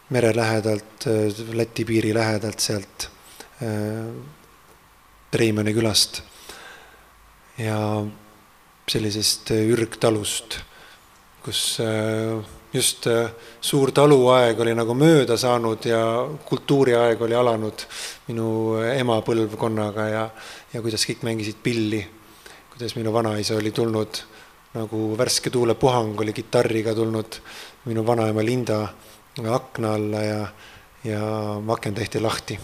mere 0.10 0.36
lähedalt, 0.36 1.08
äh, 1.08 1.56
Läti 1.56 1.86
piiri 1.86 2.14
lähedalt 2.14 2.60
sealt 2.60 3.10
Treimani 5.32 5.72
külast 5.74 6.18
ja 7.58 7.78
sellisest 8.92 9.54
ürgtalust, 9.56 10.58
kus 11.40 11.62
just 12.76 13.08
suur 13.64 13.94
taluaeg 13.96 14.60
oli 14.60 14.76
nagu 14.76 14.98
mööda 15.00 15.38
saanud 15.40 15.88
ja 15.88 16.02
kultuuriaeg 16.50 17.24
oli 17.24 17.40
alanud 17.40 17.86
minu 18.28 18.50
ema 18.92 19.22
põlvkonnaga 19.24 20.10
ja, 20.12 20.28
ja 20.74 20.84
kuidas 20.84 21.08
kõik 21.08 21.24
mängisid 21.24 21.64
pilli, 21.64 22.04
kuidas 22.76 22.98
minu 23.00 23.16
vanaisa 23.16 23.56
oli 23.56 23.72
tulnud 23.72 24.20
nagu 24.76 25.16
värske 25.18 25.50
tuulepuhang 25.50 26.20
oli 26.20 26.34
kitarriga 26.36 26.94
tulnud 26.96 27.40
minu 27.88 28.04
vanaema 28.08 28.44
Linda 28.44 28.80
akna 29.44 29.94
alla 29.94 30.22
ja, 30.24 30.48
ja 31.04 31.22
aken 31.68 31.96
tehti 31.96 32.20
lahti. 32.20 32.60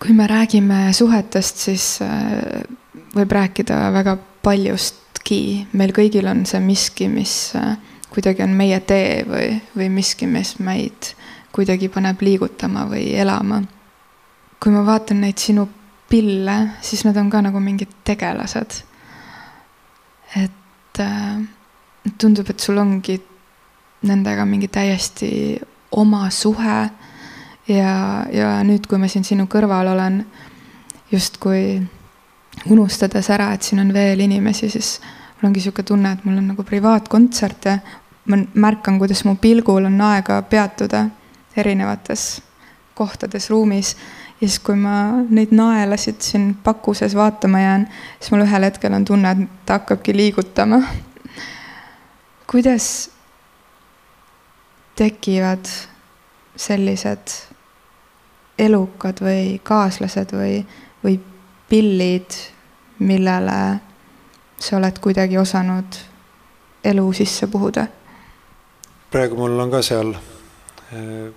kui 0.00 0.12
me 0.12 0.26
räägime 0.26 0.92
suhetest, 0.92 1.56
siis 1.56 1.98
äh, 2.02 2.62
võib 3.14 3.32
rääkida 3.32 3.90
väga 3.92 4.16
paljustki, 4.42 5.66
meil 5.72 5.92
kõigil 5.92 6.28
on 6.30 6.46
see 6.48 6.60
miski, 6.64 7.08
mis 7.08 7.52
äh, 7.58 7.76
kuidagi 8.10 8.42
on 8.42 8.54
meie 8.56 8.80
tee 8.80 9.24
või, 9.28 9.58
või 9.76 9.90
miski, 9.92 10.26
mis 10.26 10.54
meid 10.58 11.12
kuidagi 11.52 11.90
paneb 11.92 12.22
liigutama 12.22 12.86
või 12.88 13.10
elama. 13.18 13.62
kui 14.60 14.72
ma 14.72 14.84
vaatan 14.86 15.20
neid 15.20 15.38
sinu 15.38 15.68
pille, 16.08 16.56
siis 16.80 17.04
nad 17.04 17.16
on 17.16 17.30
ka 17.30 17.40
nagu 17.42 17.60
mingid 17.60 17.92
tegelased. 18.04 18.82
et 20.36 21.00
äh, 21.00 21.42
tundub, 22.18 22.50
et 22.50 22.60
sul 22.60 22.78
ongi 22.78 23.20
nendega 24.02 24.44
mingi 24.48 24.68
täiesti 24.68 25.60
oma 25.92 26.30
suhe 26.30 26.90
ja, 27.68 27.94
ja 28.32 28.50
nüüd, 28.66 28.86
kui 28.88 28.98
ma 28.98 29.08
siin 29.10 29.24
sinu 29.26 29.46
kõrval 29.50 29.92
olen, 29.92 30.20
justkui 31.12 31.80
unustades 32.70 33.30
ära, 33.30 33.52
et 33.54 33.66
siin 33.66 33.82
on 33.82 33.92
veel 33.94 34.20
inimesi, 34.20 34.70
siis 34.70 34.98
mul 35.40 35.50
ongi 35.50 35.60
niisugune 35.60 35.86
tunne, 35.86 36.12
et 36.12 36.24
mul 36.24 36.38
on 36.40 36.52
nagu 36.52 36.64
privaatkontsert 36.66 37.68
ja 37.68 37.78
ma 38.30 38.38
märkan, 38.54 38.98
kuidas 39.00 39.24
mu 39.24 39.36
pilgul 39.40 39.88
on 39.88 40.00
aega 40.10 40.40
peatuda 40.42 41.06
erinevates 41.56 42.42
kohtades 42.94 43.50
ruumis 43.50 43.94
ja 44.40 44.48
siis, 44.48 44.58
kui 44.64 44.76
ma 44.76 45.22
neid 45.28 45.52
naelasid 45.56 46.20
siin 46.24 46.52
pakuses 46.64 47.14
vaatama 47.16 47.60
jään, 47.60 47.86
siis 48.18 48.32
mul 48.32 48.44
ühel 48.46 48.68
hetkel 48.68 48.94
on 48.96 49.04
tunne, 49.04 49.30
et 49.30 49.66
ta 49.66 49.80
hakkabki 49.80 50.16
liigutama. 50.16 50.82
kuidas 52.50 53.10
tekivad 55.00 55.68
sellised 56.60 57.32
elukad 58.60 59.22
või 59.24 59.58
kaaslased 59.64 60.34
või, 60.36 60.60
või 61.04 61.16
pillid, 61.70 62.36
millele 63.00 63.60
sa 64.60 64.76
oled 64.76 64.98
kuidagi 65.00 65.38
osanud 65.40 66.00
elu 66.84 67.12
sisse 67.16 67.48
puhuda? 67.48 67.86
praegu 69.10 69.36
mul 69.40 69.58
on 69.58 69.72
ka 69.72 69.80
seal 69.82 70.12
äh, 70.14 71.30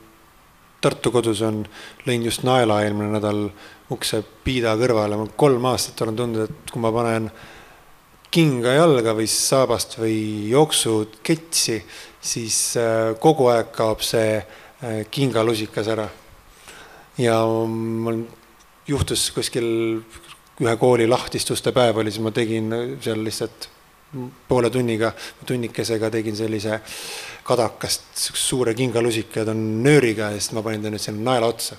Tartu 0.84 1.14
kodus 1.16 1.40
on, 1.48 1.62
lõin 2.04 2.26
just 2.28 2.44
naela 2.44 2.82
eelmine 2.84 3.14
nädal 3.14 3.46
ukse 3.96 4.18
piida 4.44 4.74
kõrvale, 4.76 5.16
ma 5.16 5.30
kolm 5.40 5.64
aastat 5.70 6.02
olen 6.04 6.18
tundnud, 6.20 6.50
et 6.50 6.72
kui 6.74 6.82
ma 6.84 6.92
panen 6.92 7.30
kinga 8.34 8.74
jalga 8.76 9.14
või 9.16 9.30
saabast 9.32 9.96
või 10.02 10.18
jooksuketsi, 10.52 11.78
siis 12.24 12.78
äh, 12.80 13.14
kogu 13.20 13.50
aeg 13.52 13.74
kaob 13.76 14.02
see 14.06 14.38
äh, 14.40 15.04
kingalusikas 15.12 15.88
ära. 15.92 16.08
ja 17.18 17.38
mul 17.46 18.24
juhtus 18.88 19.30
kuskil 19.32 19.68
ühe 20.64 20.76
kooli 20.78 21.08
lahtistuste 21.08 21.72
päev 21.72 21.98
oli, 22.02 22.12
siis 22.12 22.24
ma 22.24 22.32
tegin 22.32 22.74
seal 23.02 23.22
lihtsalt 23.24 23.70
poole 24.48 24.70
tunniga, 24.70 25.12
tunnikesega 25.46 26.10
tegin 26.14 26.36
sellise 26.38 26.80
kadakast 27.44 28.04
suure 28.16 28.74
kingalusika 28.78 29.42
ja 29.42 29.48
ta 29.48 29.56
on 29.56 29.64
nööriga 29.84 30.32
ja 30.32 30.40
siis 30.40 30.54
ma 30.56 30.64
panin 30.66 30.84
ta 30.84 30.92
nüüd 30.94 31.02
sinna 31.02 31.32
naela 31.32 31.50
otsa. 31.50 31.76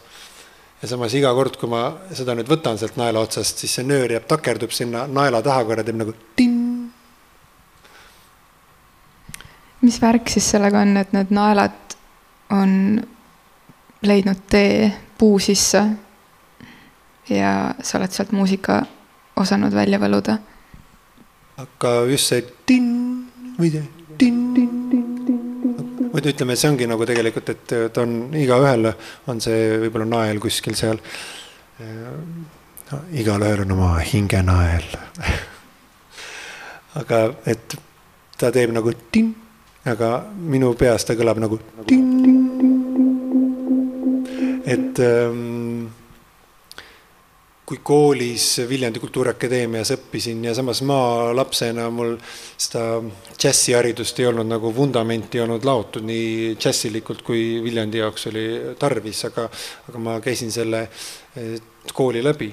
ja 0.83 0.89
samas 0.89 1.15
iga 1.15 1.31
kord, 1.35 1.57
kui 1.57 1.71
ma 1.71 1.85
seda 2.13 2.35
nüüd 2.37 2.51
võtan 2.51 2.79
sealt 2.79 2.99
naela 3.01 3.23
otsast, 3.25 3.63
siis 3.63 3.79
see 3.79 3.87
nöör 3.87 4.17
jääb, 4.17 4.27
takerdub 4.29 4.75
sinna 4.75 5.07
naela 5.07 5.41
taha 5.43 5.65
korra, 5.65 5.85
teeb 5.87 6.01
nagu 6.03 6.15
tinn. 6.37 6.54
Mis 9.85 10.01
värk 10.03 10.33
siis 10.33 10.49
sellega 10.55 10.81
on, 10.81 10.97
et 10.97 11.13
need 11.13 11.33
naelad 11.35 11.97
on 12.55 12.73
leidnud 14.05 14.43
tee 14.51 14.91
puu 15.19 15.39
sisse 15.39 15.85
ja 17.31 17.53
sa 17.81 17.99
oled 17.99 18.13
sealt 18.13 18.33
muusika 18.37 18.83
osanud 19.41 19.75
välja 19.75 20.01
võluda 20.03 20.39
aga 21.61 21.93
just 22.11 22.33
see 22.33 22.43
tinn 22.67 23.29
või 23.59 23.71
see 23.71 23.85
tinn. 24.19 24.41
muidu 26.15 26.31
ütleme, 26.31 26.57
see 26.59 26.71
ongi 26.71 26.89
nagu 26.91 27.07
tegelikult, 27.07 27.51
et 27.51 27.75
ta 27.95 28.03
on 28.03 28.35
igaühel 28.39 28.91
on 29.31 29.41
see 29.43 29.79
võib-olla 29.85 30.09
nael 30.11 30.43
kuskil 30.43 30.77
seal 30.79 30.99
no,. 31.79 33.01
igalühel 33.15 33.65
on 33.65 33.75
oma 33.77 33.95
hingenael 34.03 34.87
aga 37.01 37.25
et 37.51 37.79
ta 38.39 38.51
teeb 38.55 38.75
nagu 38.75 38.95
tinn, 39.15 39.35
aga 39.85 40.11
minu 40.37 40.73
peas 40.81 41.05
ta 41.05 41.17
kõlab 41.19 41.41
nagu 41.43 41.59
tinn. 41.89 42.13
et 44.65 44.99
ähm, 45.05 45.91
kui 47.65 47.81
koolis 47.85 48.47
Viljandi 48.69 49.01
Kultuuriakadeemias 49.01 49.93
õppisin 49.95 50.43
ja 50.45 50.55
samas 50.57 50.81
maalapsena 50.85 51.87
mul 51.93 52.15
seda 52.61 53.03
džässiharidust 53.37 54.21
ei 54.21 54.29
olnud 54.29 54.49
nagu 54.49 54.73
vundamenti 54.77 55.39
ei 55.41 55.45
olnud 55.45 55.65
laotud 55.65 56.05
nii 56.05 56.55
džässilikult, 56.61 57.21
kui 57.25 57.61
Viljandi 57.65 58.01
jaoks 58.01 58.29
oli 58.33 58.47
tarvis, 58.81 59.25
aga, 59.29 59.49
aga 59.89 60.03
ma 60.07 60.17
käisin 60.25 60.53
selle 60.53 60.87
kooli 61.93 62.25
läbi, 62.25 62.51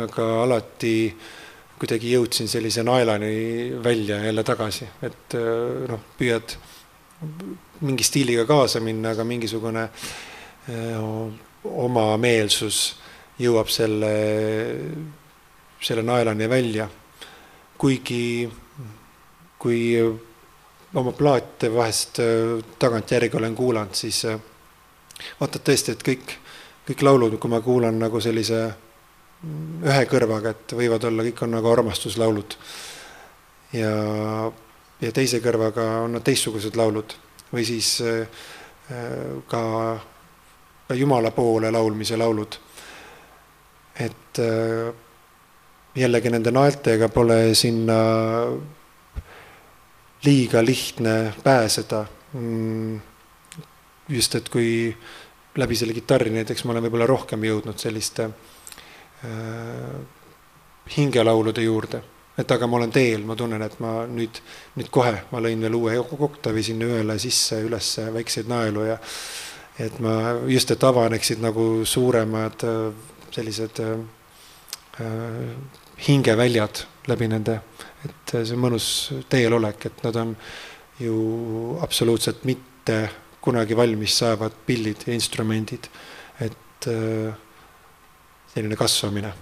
aga 0.00 0.28
alati 0.44 0.94
kuidagi 1.80 2.14
jõudsin 2.14 2.48
sellise 2.48 2.84
naelani 2.86 3.34
välja 3.84 4.20
ja 4.20 4.30
jälle 4.30 4.44
tagasi, 4.46 4.88
et 5.04 5.36
noh, 5.88 6.08
püüad 6.18 6.56
mingi 7.80 8.04
stiiliga 8.04 8.44
kaasa 8.48 8.80
minna, 8.80 9.14
aga 9.14 9.24
mingisugune 9.24 9.88
eh, 10.68 10.98
omameelsus 11.64 12.82
jõuab 13.40 13.70
selle, 13.72 14.12
selle 15.82 16.04
naelani 16.06 16.48
välja. 16.48 16.88
kuigi, 17.78 18.48
kui 19.58 19.80
oma 20.94 21.12
plaate 21.12 21.68
vahest 21.74 22.18
äh, 22.22 22.62
tagantjärgi 22.78 23.36
olen 23.36 23.54
kuulanud, 23.54 23.94
siis 23.98 24.24
äh, 24.30 24.38
vaatad 25.40 25.64
tõesti, 25.66 25.94
et 25.94 26.04
kõik, 26.06 26.34
kõik 26.88 27.02
laulud, 27.02 27.38
kui 27.42 27.50
ma 27.50 27.60
kuulan 27.64 27.98
nagu 27.98 28.20
sellise 28.22 28.60
mm, 28.68 29.82
ühe 29.90 30.04
kõrvaga, 30.10 30.54
et 30.54 30.76
võivad 30.78 31.04
olla, 31.10 31.26
kõik 31.26 31.42
on 31.46 31.56
nagu 31.56 31.72
armastuslaulud. 31.72 32.56
ja, 33.74 33.94
ja 35.04 35.12
teise 35.12 35.40
kõrvaga 35.44 35.84
on 36.04 36.16
nad 36.16 36.24
teistsugused 36.24 36.76
laulud. 36.78 37.14
Või 37.52 37.64
siis 37.68 37.96
äh, 38.02 38.44
ka 39.48 39.62
Jumala 40.94 41.30
poole 41.32 41.70
laulmise 41.72 42.16
laulud. 42.20 42.58
Et 44.00 44.40
äh, 44.42 44.92
jällegi 45.94 46.32
nende 46.32 46.52
naeltega 46.52 47.08
pole 47.08 47.54
sinna 47.54 47.98
liiga 50.24 50.64
lihtne 50.64 51.34
pääseda. 51.44 52.04
Mm, 52.32 52.98
just, 54.08 54.34
et 54.34 54.48
kui 54.48 54.90
läbi 55.56 55.76
selle 55.78 55.94
kitarri 55.94 56.32
näiteks 56.34 56.64
ma 56.64 56.74
olen 56.74 56.88
võib-olla 56.88 57.06
rohkem 57.06 57.44
jõudnud 57.46 57.78
selliste 57.78 58.26
äh, 58.26 59.94
hingelaulude 60.96 61.62
juurde, 61.64 62.02
et 62.38 62.50
aga 62.50 62.66
ma 62.66 62.76
olen 62.80 62.92
teel, 62.92 63.24
ma 63.26 63.36
tunnen, 63.38 63.62
et 63.62 63.78
ma 63.80 64.04
nüüd, 64.10 64.40
nüüd 64.78 64.90
kohe 64.90 65.24
ma 65.30 65.42
lõin 65.42 65.60
veel 65.62 65.78
uue 65.78 65.98
oktavi 65.98 66.62
sinna 66.66 66.88
ühele 66.90 67.18
sisse, 67.22 67.60
ülesse 67.62 68.08
väikseid 68.14 68.50
naelu 68.50 68.88
ja 68.88 68.98
et 69.78 69.98
ma 70.02 70.16
just, 70.50 70.70
et 70.70 70.84
avaneksid 70.86 71.42
nagu 71.42 71.84
suuremad 71.86 72.66
äh, 72.66 73.14
sellised 73.34 73.80
äh, 73.82 73.98
äh, 75.00 75.54
hingeväljad 76.08 76.84
läbi 77.06 77.28
nende, 77.28 77.58
et 78.04 78.34
see 78.34 78.56
mõnus 78.58 78.86
teelolek, 79.30 79.90
et 79.90 80.02
nad 80.06 80.16
on 80.22 80.34
ju 80.98 81.16
absoluutselt 81.84 82.44
mitte 82.48 82.98
kunagi 83.44 83.76
valmis 83.76 84.18
saavad 84.22 84.54
pillid 84.66 85.04
ja 85.06 85.14
instrumendid, 85.14 85.90
et 86.40 86.88
äh, 86.88 87.34
selline 88.54 88.78
kasvamine. 88.78 89.34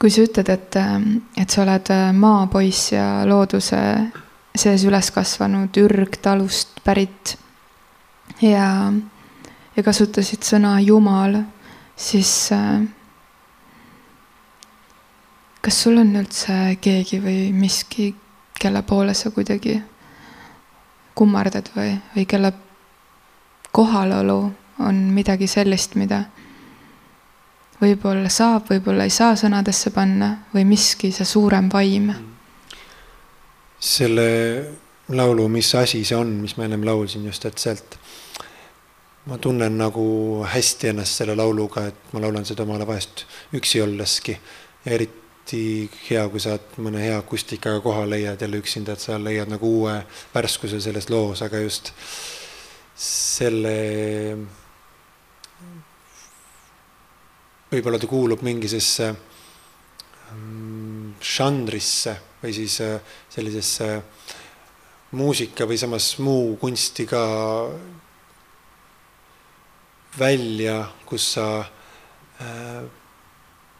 Kui 0.00 0.12
sa 0.12 0.22
ütled, 0.26 0.48
et, 0.52 0.76
et 1.40 1.50
sa 1.50 1.62
oled 1.62 1.90
maapoiss 2.18 2.92
ja 2.92 3.06
looduse 3.28 3.80
sees 4.56 4.84
üles 4.88 5.10
kasvanud, 5.12 5.76
ürgtalust 5.80 6.80
pärit 6.84 7.36
ja, 8.40 8.92
ja 9.76 9.84
kasutasid 9.84 10.44
sõna 10.44 10.78
Jumal 10.84 11.40
siis 11.96 12.52
äh, 12.52 12.84
kas 15.66 15.82
sul 15.82 15.98
on 15.98 16.14
üldse 16.20 16.76
keegi 16.80 17.18
või 17.24 17.50
miski, 17.56 18.12
kelle 18.60 18.82
poole 18.86 19.14
sa 19.18 19.32
kuidagi 19.34 19.80
kummardad 21.16 21.72
või, 21.74 21.96
või 22.14 22.26
kelle 22.28 22.52
kohalolu 23.74 24.38
on 24.86 25.00
midagi 25.16 25.48
sellist, 25.48 25.96
mida 25.96 26.26
võib-olla 27.80 28.30
saab, 28.32 28.70
võib-olla 28.70 29.04
ei 29.04 29.12
saa 29.14 29.36
sõnadesse 29.36 29.92
panna 29.94 30.32
või 30.54 30.64
miski, 30.68 31.12
see 31.12 31.28
suurem 31.28 31.70
vaim? 31.72 32.12
selle 33.86 34.30
laulu 35.12 35.48
Mis 35.52 35.68
asi 35.74 36.00
see 36.04 36.16
on, 36.16 36.30
mis 36.42 36.56
ma 36.56 36.64
ennem 36.64 36.84
laulsin 36.86 37.26
just, 37.28 37.44
et 37.44 37.58
sealt 37.60 37.98
ma 39.26 39.38
tunnen 39.42 39.76
nagu 39.78 40.06
hästi 40.46 40.92
ennast 40.92 41.20
selle 41.20 41.36
lauluga, 41.36 41.86
et 41.90 42.12
ma 42.14 42.22
laulan 42.22 42.46
seda 42.46 42.64
omale 42.64 42.86
vahest 42.86 43.26
üksi 43.58 43.82
olleski. 43.82 44.38
eriti 44.86 45.90
hea, 46.08 46.22
kui 46.30 46.40
saad 46.40 46.76
mõne 46.78 47.02
hea 47.02 47.18
akustikaga 47.18 47.80
koha 47.82 48.04
leiad 48.06 48.40
jälle 48.42 48.60
üksinda, 48.62 48.94
et 48.94 49.02
sa 49.02 49.18
leiad 49.18 49.50
nagu 49.50 49.66
uue 49.80 49.96
värskuse 50.34 50.80
selles 50.80 51.10
loos, 51.10 51.42
aga 51.42 51.58
just 51.58 51.90
selle, 52.96 54.36
võib-olla 57.76 58.00
ta 58.00 58.08
kuulub 58.10 58.42
mingisesse 58.46 59.10
mm, 60.32 61.16
žanrisse 61.20 62.16
või 62.42 62.56
siis 62.56 62.80
äh, 62.84 62.98
sellisesse 63.32 63.90
muusika 65.16 65.68
või 65.68 65.78
samas 65.78 66.16
muu 66.18 66.56
kunsti 66.60 67.06
ka 67.08 67.22
välja, 70.18 70.80
kus 71.06 71.32
sa 71.36 71.48
äh, 71.60 72.84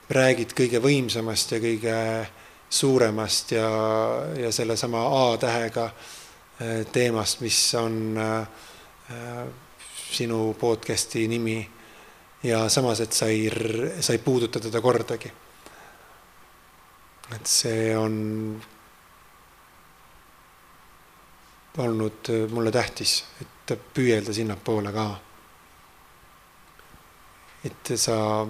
räägid 0.08 0.54
kõige 0.54 0.80
võimsamast 0.82 1.52
ja 1.56 1.60
kõige 1.62 1.96
suuremast 2.68 3.52
ja, 3.56 3.68
ja 4.38 4.52
sellesama 4.52 5.02
A-tähega 5.06 5.86
äh, 5.86 6.86
teemast, 6.92 7.40
mis 7.40 7.74
on 7.74 8.18
äh, 8.18 8.40
äh, 9.10 9.46
sinu 10.10 10.54
podcast'i 10.60 11.26
nimi. 11.28 11.75
Ja 12.42 12.68
samas, 12.68 13.00
et 13.00 13.12
sa 13.12 13.26
ei, 13.26 13.50
sa 14.00 14.12
ei 14.12 14.18
puuduta 14.18 14.60
teda 14.60 14.80
kordagi. 14.80 15.32
et 17.34 17.46
see 17.46 17.96
on 17.98 18.62
olnud 21.78 22.30
mulle 22.50 22.70
tähtis, 22.72 23.24
et 23.40 23.78
püüelda 23.94 24.32
sinnapoole 24.32 24.92
ka. 24.92 25.06
et 27.64 27.92
sa 27.96 28.46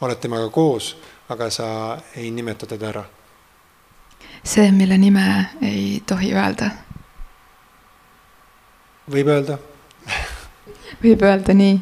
oled 0.00 0.20
temaga 0.20 0.48
koos, 0.48 0.96
aga 1.28 1.50
sa 1.50 1.68
ei 2.16 2.30
nimeta 2.30 2.66
teda 2.66 2.88
ära. 2.88 3.04
see, 4.44 4.72
mille 4.72 4.98
nime 4.98 5.46
ei 5.62 6.02
tohi 6.06 6.34
öelda. 6.34 6.70
võib 9.10 9.26
öelda 9.36 9.58
võib 11.02 11.22
öelda 11.22 11.54
nii 11.54 11.78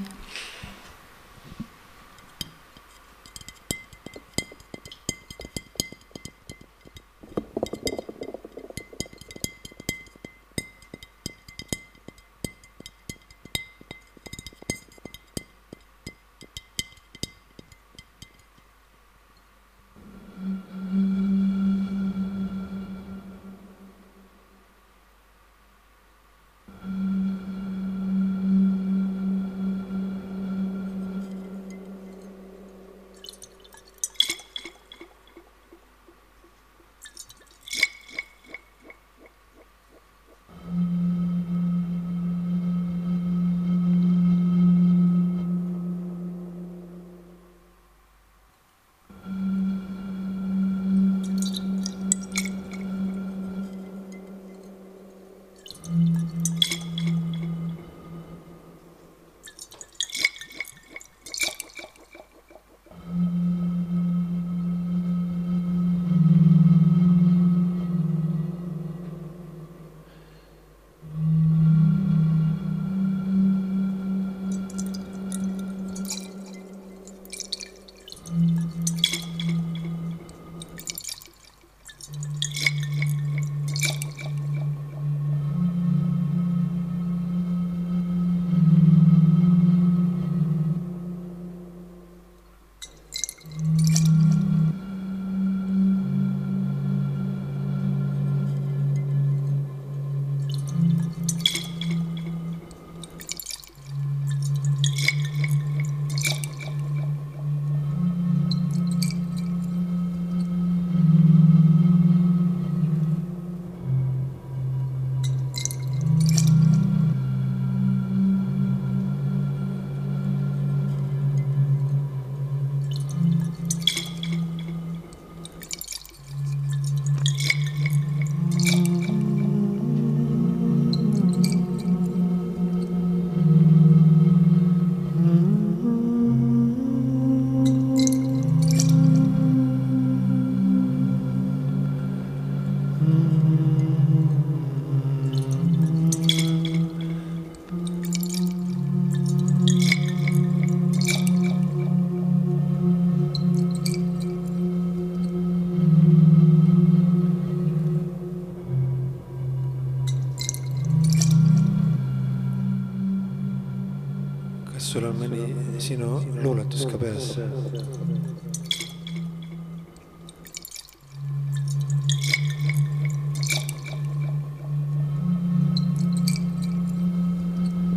sinu 165.86 166.18
luuletus 166.42 166.82
ka 166.90 166.98
peas? 166.98 167.26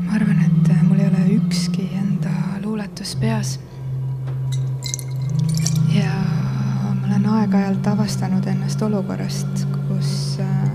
ma 0.06 0.14
arvan, 0.14 0.38
et 0.46 0.70
mul 0.86 1.00
ei 1.00 1.08
ole 1.08 1.24
ükski 1.40 1.88
enda 1.98 2.34
luuletus 2.62 3.16
peas. 3.24 3.56
ja 5.96 6.14
ma 7.00 7.08
olen 7.08 7.26
aeg-ajalt 7.40 7.90
avastanud 7.96 8.46
ennast 8.54 8.86
olukorrast, 8.86 9.66
kus 9.88 10.38
äh, 10.46 10.70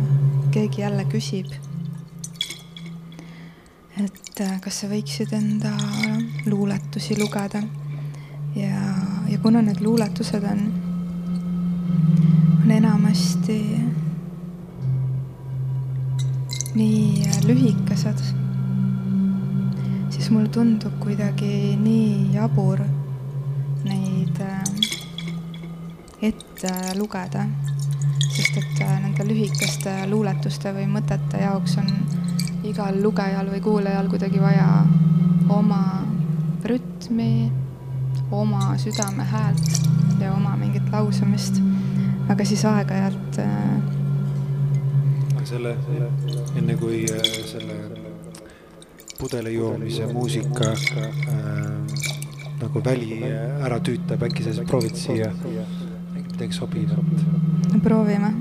keegi 0.51 0.83
jälle 0.83 1.07
küsib 1.15 1.55
et 4.35 4.41
äh, 4.43 4.55
kas 4.59 4.81
sa 4.83 4.89
võiksid 4.91 5.31
enda 5.37 5.71
luuletusi 6.51 7.15
lugeda. 7.21 7.61
ja, 8.59 8.81
ja 9.31 9.37
kuna 9.39 9.61
need 9.63 9.79
luuletused 9.79 10.43
on, 10.51 10.65
on 12.65 12.73
enamasti 12.75 13.59
nii 16.75 17.29
lühikesed, 17.47 18.25
siis 20.17 20.31
mulle 20.35 20.51
tundub 20.51 20.99
kuidagi 20.99 21.77
nii 21.79 22.35
jabur 22.35 22.83
neid 23.87 24.43
äh, 24.43 24.67
ette 26.33 26.75
lugeda, 26.99 27.47
sest 28.35 28.59
et 28.59 28.83
äh, 28.83 28.99
nende 29.07 29.31
lühikeste 29.31 29.95
luuletuste 30.11 30.75
või 30.75 30.91
mõtete 30.99 31.47
jaoks 31.47 31.79
on 31.85 31.95
igal 32.75 32.97
lugejal 32.99 33.47
või 33.53 33.61
kuulajal 33.63 34.09
kuidagi 34.11 34.41
vaja 34.43 34.67
oma 35.55 36.03
rütmi, 36.67 37.53
oma 38.35 38.73
südame 38.83 39.23
häält 39.31 39.77
ja 40.19 40.33
oma 40.35 40.57
mingit 40.59 40.89
lausamist. 40.91 41.61
aga 42.29 42.45
siis 42.45 42.65
aeg-ajalt 42.65 43.39
äh, 43.39 43.83
selle, 45.45 45.77
enne 46.57 46.77
kui 46.81 47.05
äh, 47.05 47.29
selle 47.47 47.77
pudeli 49.21 49.55
joomise 49.55 50.09
muusika 50.11 50.73
äh, 50.73 51.07
nagu 52.59 52.83
väli 52.85 53.21
ära 53.29 53.79
tüütab, 53.79 54.27
äkki 54.27 54.43
sa 54.43 54.57
siis 54.57 54.67
proovid 54.67 54.99
siia 54.99 55.31
midagi 56.17 56.53
sobivat? 56.59 56.99
proovime 57.87 58.35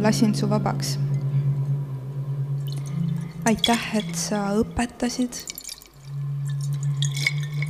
lasin 0.00 0.34
su 0.34 0.50
vabaks. 0.50 0.98
aitäh, 3.44 3.96
et 3.96 4.14
sa 4.14 4.50
õpetasid. 4.58 5.34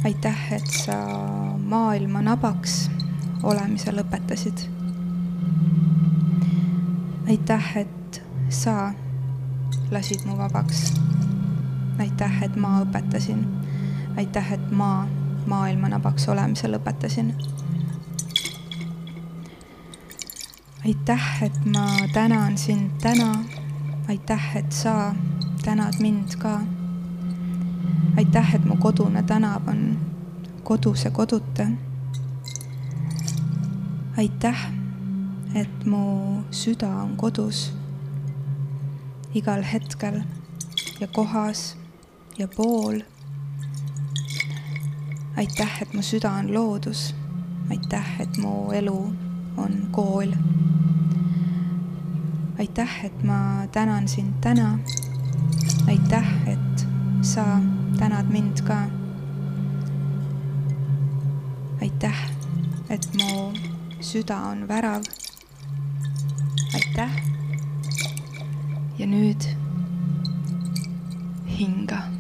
aitäh, 0.05 0.53
et 0.53 0.67
sa 0.67 0.97
maailma 1.59 2.23
nabaks 2.23 2.91
olemise 3.43 3.93
lõpetasid. 3.93 4.65
aitäh, 7.29 7.77
et 7.77 8.23
sa 8.49 8.93
lasid 9.91 10.25
mu 10.25 10.39
vabaks. 10.39 10.95
aitäh, 11.99 12.43
et 12.43 12.57
ma 12.57 12.81
õpetasin. 12.81 13.45
aitäh, 14.17 14.53
et 14.53 14.71
ma 14.71 15.07
maailma 15.47 15.89
nabaks 15.89 16.29
olemise 16.29 16.69
lõpetasin 16.69 17.35
aitäh, 20.85 21.43
et 21.43 21.65
ma 21.65 21.87
tänan 22.13 22.59
sind 22.59 22.91
täna. 23.03 23.45
aitäh, 24.09 24.57
et 24.57 24.73
sa 24.73 25.15
tänad 25.65 25.95
mind 26.01 26.37
ka. 26.39 26.61
aitäh, 28.17 28.55
et 28.55 28.65
mu 28.65 28.77
kodune 28.77 29.23
tänav 29.23 29.69
on 29.69 29.99
koduse 30.65 31.11
koduta. 31.11 31.67
aitäh, 34.19 34.73
et 35.55 35.85
mu 35.85 36.43
süda 36.51 36.89
on 36.89 37.17
kodus 37.17 37.73
igal 39.35 39.63
hetkel 39.63 40.23
ja 41.01 41.07
kohas 41.07 41.77
ja 42.39 42.49
pool. 42.49 43.01
aitäh, 45.37 45.83
et 45.83 45.95
mu 45.95 46.03
süda 46.03 46.31
on 46.31 46.55
loodus. 46.55 47.15
aitäh, 47.71 48.21
et 48.21 48.37
mu 48.37 48.73
elu 48.73 49.13
on 49.57 49.89
kool. 49.91 50.33
Aitäh, 52.61 53.05
et 53.05 53.23
ma 53.23 53.67
tänan 53.73 54.09
sind 54.09 54.35
täna. 54.41 54.79
aitäh, 55.89 56.49
et 56.49 56.87
sa 57.23 57.45
tänad 57.99 58.29
mind 58.29 58.61
ka. 58.61 58.77
aitäh, 61.83 62.31
et 62.91 63.09
mu 63.15 63.53
süda 64.01 64.37
on 64.37 64.69
värav. 64.69 65.03
aitäh. 66.75 67.11
ja 68.99 69.07
nüüd 69.07 69.57
hinga 71.49 72.20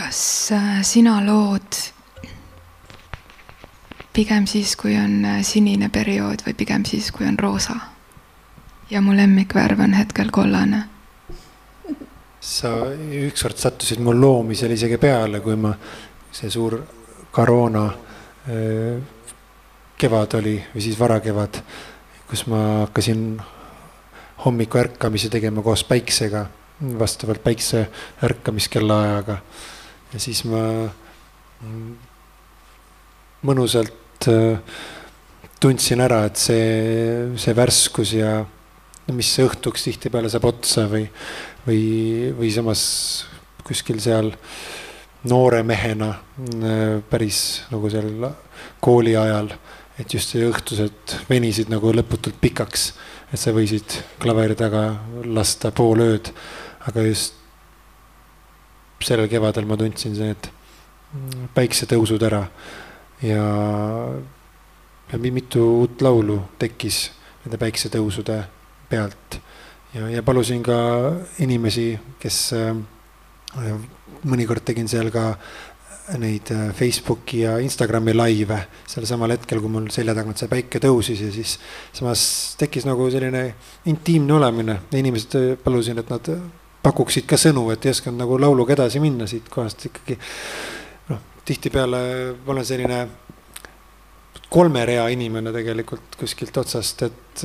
Äh, 0.00 0.82
sina 0.82 1.20
lood 1.20 1.76
pigem 4.12 4.46
siis, 4.48 4.72
kui 4.76 4.94
on 4.96 5.24
äh, 5.24 5.42
sinine 5.44 5.90
periood 5.92 6.40
või 6.46 6.54
pigem 6.56 6.86
siis, 6.88 7.10
kui 7.12 7.26
on 7.28 7.36
roosa? 7.38 7.76
ja 8.90 9.00
mu 9.00 9.12
lemmikvärv 9.16 9.80
on 9.80 9.92
hetkel 9.96 10.30
kollane. 10.32 10.82
sa 12.40 12.70
ükskord 13.28 13.56
sattusid 13.56 14.00
mul 14.00 14.20
loomisel 14.20 14.72
isegi 14.72 14.96
peale, 14.98 15.40
kui 15.40 15.56
ma, 15.56 15.74
see 16.32 16.50
suur 16.50 16.78
koroona 17.30 17.84
äh, 18.48 18.96
kevad 19.96 20.38
oli 20.40 20.56
või 20.72 20.86
siis 20.86 20.98
varakevad, 20.98 21.60
kus 22.30 22.46
ma 22.46 22.62
hakkasin 22.86 23.36
hommiku 24.44 24.78
ärkamisi 24.78 25.28
tegema 25.28 25.62
koos 25.62 25.84
päiksega, 25.84 26.46
vastavalt 26.98 27.44
päikse 27.44 27.86
ärkamiskellaajaga 28.24 29.38
ja 30.12 30.20
siis 30.20 30.44
ma 30.48 30.62
mm, 31.62 31.92
mõnusalt 33.48 34.28
äh, 34.30 34.80
tundsin 35.62 36.02
ära, 36.02 36.24
et 36.28 36.40
see, 36.40 37.32
see 37.38 37.54
värskus 37.56 38.14
ja 38.18 38.40
mis 39.12 39.32
õhtuks 39.42 39.88
tihtipeale 39.88 40.30
saab 40.30 40.46
otsa 40.52 40.86
või, 40.90 41.06
või, 41.66 41.82
või 42.38 42.52
samas 42.54 42.84
kuskil 43.66 44.00
seal 44.02 44.32
noore 45.30 45.62
mehena 45.66 46.12
äh, 46.12 46.98
päris 47.10 47.62
nagu 47.72 47.90
seal 47.90 48.28
kooli 48.82 49.14
ajal, 49.18 49.52
et 49.98 50.14
just 50.14 50.34
see 50.34 50.46
õhtused 50.48 51.18
venisid 51.28 51.70
nagu 51.72 51.92
lõputult 51.94 52.40
pikaks, 52.42 52.90
et 53.32 53.40
sa 53.40 53.54
võisid 53.54 54.00
klaveri 54.22 54.58
taga 54.58 54.88
lasta 55.24 55.70
pool 55.74 56.02
ööd, 56.04 56.32
aga 56.88 57.06
just 57.06 57.41
sellel 59.06 59.30
kevadel 59.30 59.68
ma 59.68 59.78
tundsin 59.80 60.16
need 60.18 60.50
päiksetõusud 61.54 62.22
ära 62.24 62.42
ja, 63.22 63.46
ja 65.12 65.18
mitu 65.18 65.64
uut 65.82 66.02
laulu 66.02 66.38
tekkis 66.58 67.04
nende 67.44 67.58
päiksetõusude 67.60 68.38
pealt 68.88 69.40
ja, 69.94 70.08
ja 70.08 70.22
palusin 70.22 70.62
ka 70.64 70.78
inimesi, 71.44 71.92
kes 72.22 72.38
äh, 72.56 72.72
mõnikord 74.28 74.64
tegin 74.66 74.88
seal 74.88 75.10
ka 75.12 75.32
neid 76.18 76.50
äh, 76.54 76.70
Facebooki 76.76 77.42
ja 77.44 77.58
Instagrami 77.62 78.14
laive 78.14 78.58
sel 78.88 79.06
samal 79.08 79.34
hetkel, 79.36 79.60
kui 79.62 79.72
mul 79.72 79.90
selja 79.94 80.16
tagant 80.16 80.40
see 80.40 80.50
päike 80.50 80.80
tõusis 80.82 81.22
ja 81.22 81.30
siis 81.34 81.58
samas 81.94 82.24
tekkis 82.60 82.86
nagu 82.88 83.06
selline 83.12 83.44
intiimne 83.90 84.34
olemine. 84.38 84.80
inimesed 84.92 85.38
äh, 85.38 85.54
palusin, 85.62 85.98
et 85.98 86.10
nad 86.10 86.34
pakuksid 86.82 87.26
ka 87.30 87.38
sõnu, 87.38 87.68
et 87.72 87.84
ei 87.86 87.94
osanud 87.94 88.20
nagu 88.22 88.38
lauluga 88.40 88.74
edasi 88.76 89.00
minna 89.02 89.26
siit 89.30 89.48
kohast 89.52 89.86
ikkagi. 89.88 90.18
noh, 91.10 91.20
tihtipeale 91.44 92.00
ma 92.44 92.54
olen 92.54 92.66
selline 92.66 93.02
kolme 94.52 94.84
rea 94.84 95.06
inimene 95.12 95.52
tegelikult 95.54 96.18
kuskilt 96.20 96.56
otsast, 96.60 97.06
et 97.06 97.44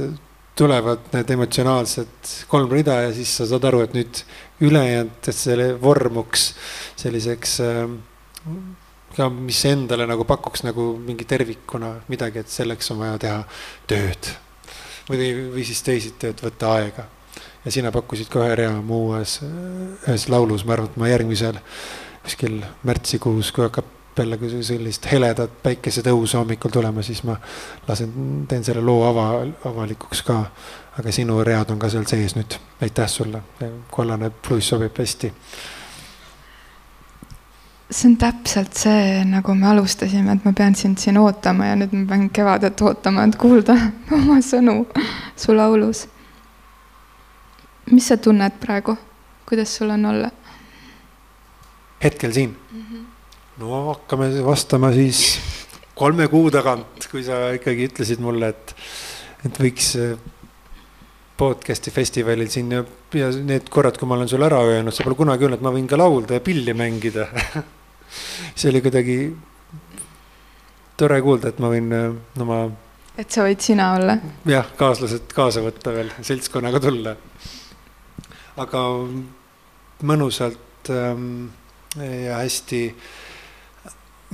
tulevad 0.57 1.11
need 1.13 1.29
emotsionaalsed 1.37 2.33
kolm 2.49 2.71
rida 2.73 2.97
ja 3.05 3.13
siis 3.13 3.35
sa 3.37 3.45
saad 3.47 3.67
aru, 3.69 3.83
et 3.85 3.93
nüüd 3.95 4.23
ülejäänud, 4.65 5.21
et 5.21 5.37
see 5.37 5.69
vormuks 5.81 6.49
selliseks 6.97 7.59
ka, 9.15 9.29
mis 9.29 9.61
endale 9.69 10.07
nagu 10.09 10.25
pakuks 10.27 10.65
nagu 10.65 10.89
mingi 11.03 11.27
tervikuna 11.29 11.93
midagi, 12.09 12.41
et 12.41 12.51
selleks 12.51 12.91
on 12.93 13.03
vaja 13.05 13.21
teha 13.21 13.43
tööd. 13.89 14.33
või, 15.07 15.29
või 15.53 15.63
siis 15.63 15.83
teisiti, 15.85 16.33
et 16.33 16.43
võtta 16.43 16.73
aega 16.79 17.05
ja 17.65 17.71
sina 17.71 17.91
pakkusid 17.91 18.29
ka 18.31 18.45
ühe 18.45 18.55
rea 18.55 18.73
muu 18.81 19.13
ühes, 19.15 19.39
ühes 20.07 20.27
laulus, 20.31 20.65
ma 20.65 20.77
arvan, 20.77 20.89
et 20.91 20.97
ma 20.97 21.11
järgmisel 21.11 21.61
kuskil 22.23 22.59
märtsikuus, 22.87 23.51
kui 23.55 23.65
hakkab 23.67 23.93
jälle 24.17 24.37
sellist 24.65 25.05
heledat 25.11 25.61
päikesetõusu 25.63 26.39
hommikul 26.39 26.73
tulema, 26.73 27.03
siis 27.05 27.21
ma 27.23 27.37
lasen, 27.87 28.45
teen 28.49 28.63
selle 28.65 28.81
loo 28.81 29.03
ava, 29.05 29.27
avalikuks 29.69 30.23
ka. 30.25 30.43
aga 30.97 31.11
sinu 31.13 31.43
read 31.45 31.69
on 31.69 31.77
ka 31.79 31.89
seal 31.93 32.07
sees 32.09 32.33
nüüd, 32.33 32.55
aitäh 32.81 33.05
sulle, 33.05 33.43
kollane 33.93 34.31
pluss 34.47 34.71
sobib 34.73 34.97
hästi 34.97 35.29
see 37.89 38.09
on 38.09 38.17
täpselt 38.17 38.73
see, 38.75 39.23
nagu 39.23 39.53
me 39.55 39.67
alustasime, 39.69 40.33
et 40.33 40.45
ma 40.45 40.51
pean 40.53 40.75
sind 40.75 40.99
siin 40.99 41.17
ootama 41.21 41.69
ja 41.69 41.77
nüüd 41.79 41.93
ma 41.95 42.03
pean 42.09 42.29
kevadet 42.33 42.81
ootama, 42.81 43.23
et 43.23 43.37
kuulda 43.39 43.77
oma 44.17 44.41
sõnu 44.43 44.81
su 45.39 45.55
laulus. 45.55 46.07
Mis 47.91 48.07
sa 48.07 48.17
tunned 48.17 48.59
praegu, 48.61 48.97
kuidas 49.47 49.75
sul 49.77 49.93
on 49.95 50.05
olla? 50.05 50.31
hetkel 52.03 52.31
siin 52.31 52.55
mm? 52.71 52.81
-hmm. 52.81 53.05
no 53.57 53.85
hakkame 53.87 54.29
vastama 54.45 54.91
siis 54.93 55.39
kolme 55.95 56.27
kuu 56.27 56.51
tagant, 56.51 57.07
kui 57.11 57.23
sa 57.23 57.51
ikkagi 57.57 57.87
ütlesid 57.89 58.21
mulle, 58.21 58.49
et, 58.53 58.75
et 59.45 59.59
võiks 59.59 59.95
podcast'i 61.37 61.91
festivalil 61.93 62.49
siin 62.49 62.71
ja, 62.71 62.83
ja 63.13 63.29
need 63.31 63.69
korrad, 63.69 63.97
kui 63.97 64.09
ma 64.09 64.15
olen 64.17 64.29
sulle 64.29 64.45
ära 64.45 64.61
öelnud, 64.65 64.93
sa 64.93 65.05
pole 65.05 65.17
kunagi 65.17 65.45
öelnud, 65.45 65.61
ma 65.61 65.73
võin 65.73 65.89
ka 65.89 65.97
laulda 65.97 66.37
ja 66.37 66.41
pilli 66.41 66.73
mängida 66.73 67.27
see 68.57 68.69
oli 68.71 68.81
kuidagi 68.81 69.17
tore 70.97 71.21
kuulda, 71.21 71.51
et 71.53 71.61
ma 71.61 71.71
võin 71.71 71.93
äh, 71.93 72.07
oma. 72.41 72.59
et 73.17 73.29
sa 73.33 73.45
võid 73.45 73.61
sina 73.63 73.91
olla. 73.97 74.17
jah, 74.49 74.69
kaaslased 74.79 75.29
kaasa 75.35 75.63
võtta 75.65 75.93
veel, 75.93 76.11
seltskonnaga 76.25 76.81
tulla. 76.83 77.15
Aga 78.57 78.83
mõnusalt 80.07 80.89
ähm, 80.93 81.47
ja 81.97 82.41
hästi 82.41 82.81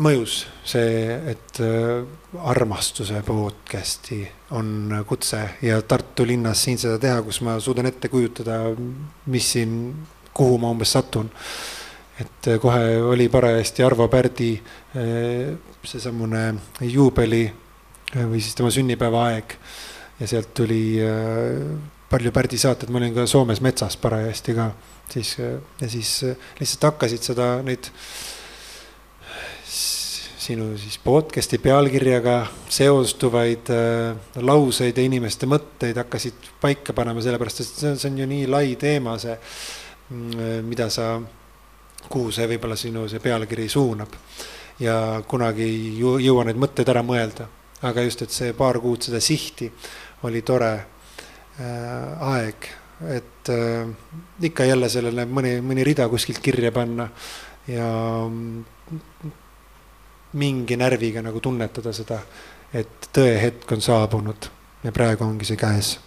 mõjus 0.04 0.40
see, 0.66 1.14
et 1.30 1.60
äh, 1.62 2.02
armastuse 2.50 3.22
podcast'i 3.26 4.24
on 4.58 4.90
kutse 5.08 5.42
ja 5.62 5.82
Tartu 5.86 6.26
linnas 6.28 6.64
siin 6.66 6.80
seda 6.82 6.98
teha, 7.02 7.22
kus 7.26 7.42
ma 7.46 7.60
suudan 7.62 7.90
ette 7.90 8.10
kujutada, 8.10 8.60
mis 9.30 9.52
siin, 9.54 9.76
kuhu 10.34 10.58
ma 10.58 10.72
umbes 10.74 10.96
satun. 10.96 11.30
et 12.20 12.48
äh, 12.48 12.60
kohe 12.62 13.02
oli 13.02 13.30
parajasti 13.30 13.84
Arvo 13.84 14.08
Pärdi 14.08 14.54
äh, 14.96 15.54
seesamune 15.84 16.54
juubeli 16.82 17.46
või 18.14 18.40
siis 18.42 18.56
tema 18.56 18.70
sünnipäeva 18.72 19.28
aeg 19.32 19.56
ja 20.20 20.28
sealt 20.30 20.54
tuli 20.54 21.02
palju 22.14 22.32
Pärdi 22.36 22.60
saateid, 22.62 22.92
ma 22.94 23.02
olin 23.02 23.16
ka 23.16 23.26
Soomes 23.30 23.62
metsas 23.66 23.98
parajasti 23.98 24.54
ka 24.54 24.70
siis 25.10 25.34
ja 25.40 25.90
siis 25.90 26.12
lihtsalt 26.60 26.92
hakkasid 26.92 27.26
seda, 27.26 27.48
neid 27.66 27.90
sinu 30.44 30.74
siis 30.78 30.98
podcast'i 31.00 31.58
pealkirjaga 31.64 32.36
seostuvaid 32.70 33.70
äh, 33.72 34.18
lauseid 34.44 34.98
ja 34.98 35.06
inimeste 35.08 35.48
mõtteid 35.48 35.98
hakkasid 36.02 36.50
paika 36.62 36.96
panema, 36.96 37.24
sellepärast 37.24 37.64
et 37.64 37.72
see 37.72 37.92
on, 37.94 38.00
see 38.02 38.12
on 38.12 38.20
ju 38.20 38.28
nii 38.28 38.50
lai 38.52 38.76
teema, 38.80 39.16
see, 39.22 39.36
mm, 40.12 40.68
mida 40.68 40.90
sa, 40.94 41.16
kuhu 42.10 42.32
see 42.36 42.50
võib-olla 42.52 42.78
sinu 42.80 43.08
see 43.10 43.24
pealkiri 43.24 43.70
suunab. 43.72 44.20
ja 44.80 45.22
kunagi 45.30 45.64
ei 45.64 45.82
jõua 46.02 46.44
neid 46.48 46.58
mõtteid 46.60 46.90
ära 46.90 47.04
mõelda, 47.06 47.46
aga 47.88 48.04
just, 48.04 48.26
et 48.26 48.34
see 48.34 48.56
paar 48.58 48.82
kuud 48.84 49.06
seda 49.06 49.22
sihti 49.22 49.70
oli 50.28 50.42
tore 50.42 50.74
aeg, 51.60 52.70
et 53.14 53.50
äh, 53.50 53.88
ikka 54.42 54.66
jälle 54.66 54.90
sellele 54.90 55.26
mõni, 55.30 55.58
mõni 55.62 55.86
rida 55.86 56.08
kuskilt 56.10 56.42
kirja 56.44 56.72
panna 56.72 57.08
ja 57.68 57.88
mm, 58.28 59.34
mingi 60.40 60.78
närviga 60.80 61.22
nagu 61.22 61.42
tunnetada 61.44 61.94
seda, 61.94 62.20
et 62.74 63.10
tõehetk 63.14 63.76
on 63.76 63.84
saabunud 63.86 64.50
ja 64.84 64.92
praegu 64.92 65.26
ongi 65.28 65.46
see 65.46 65.60
käes. 65.60 65.98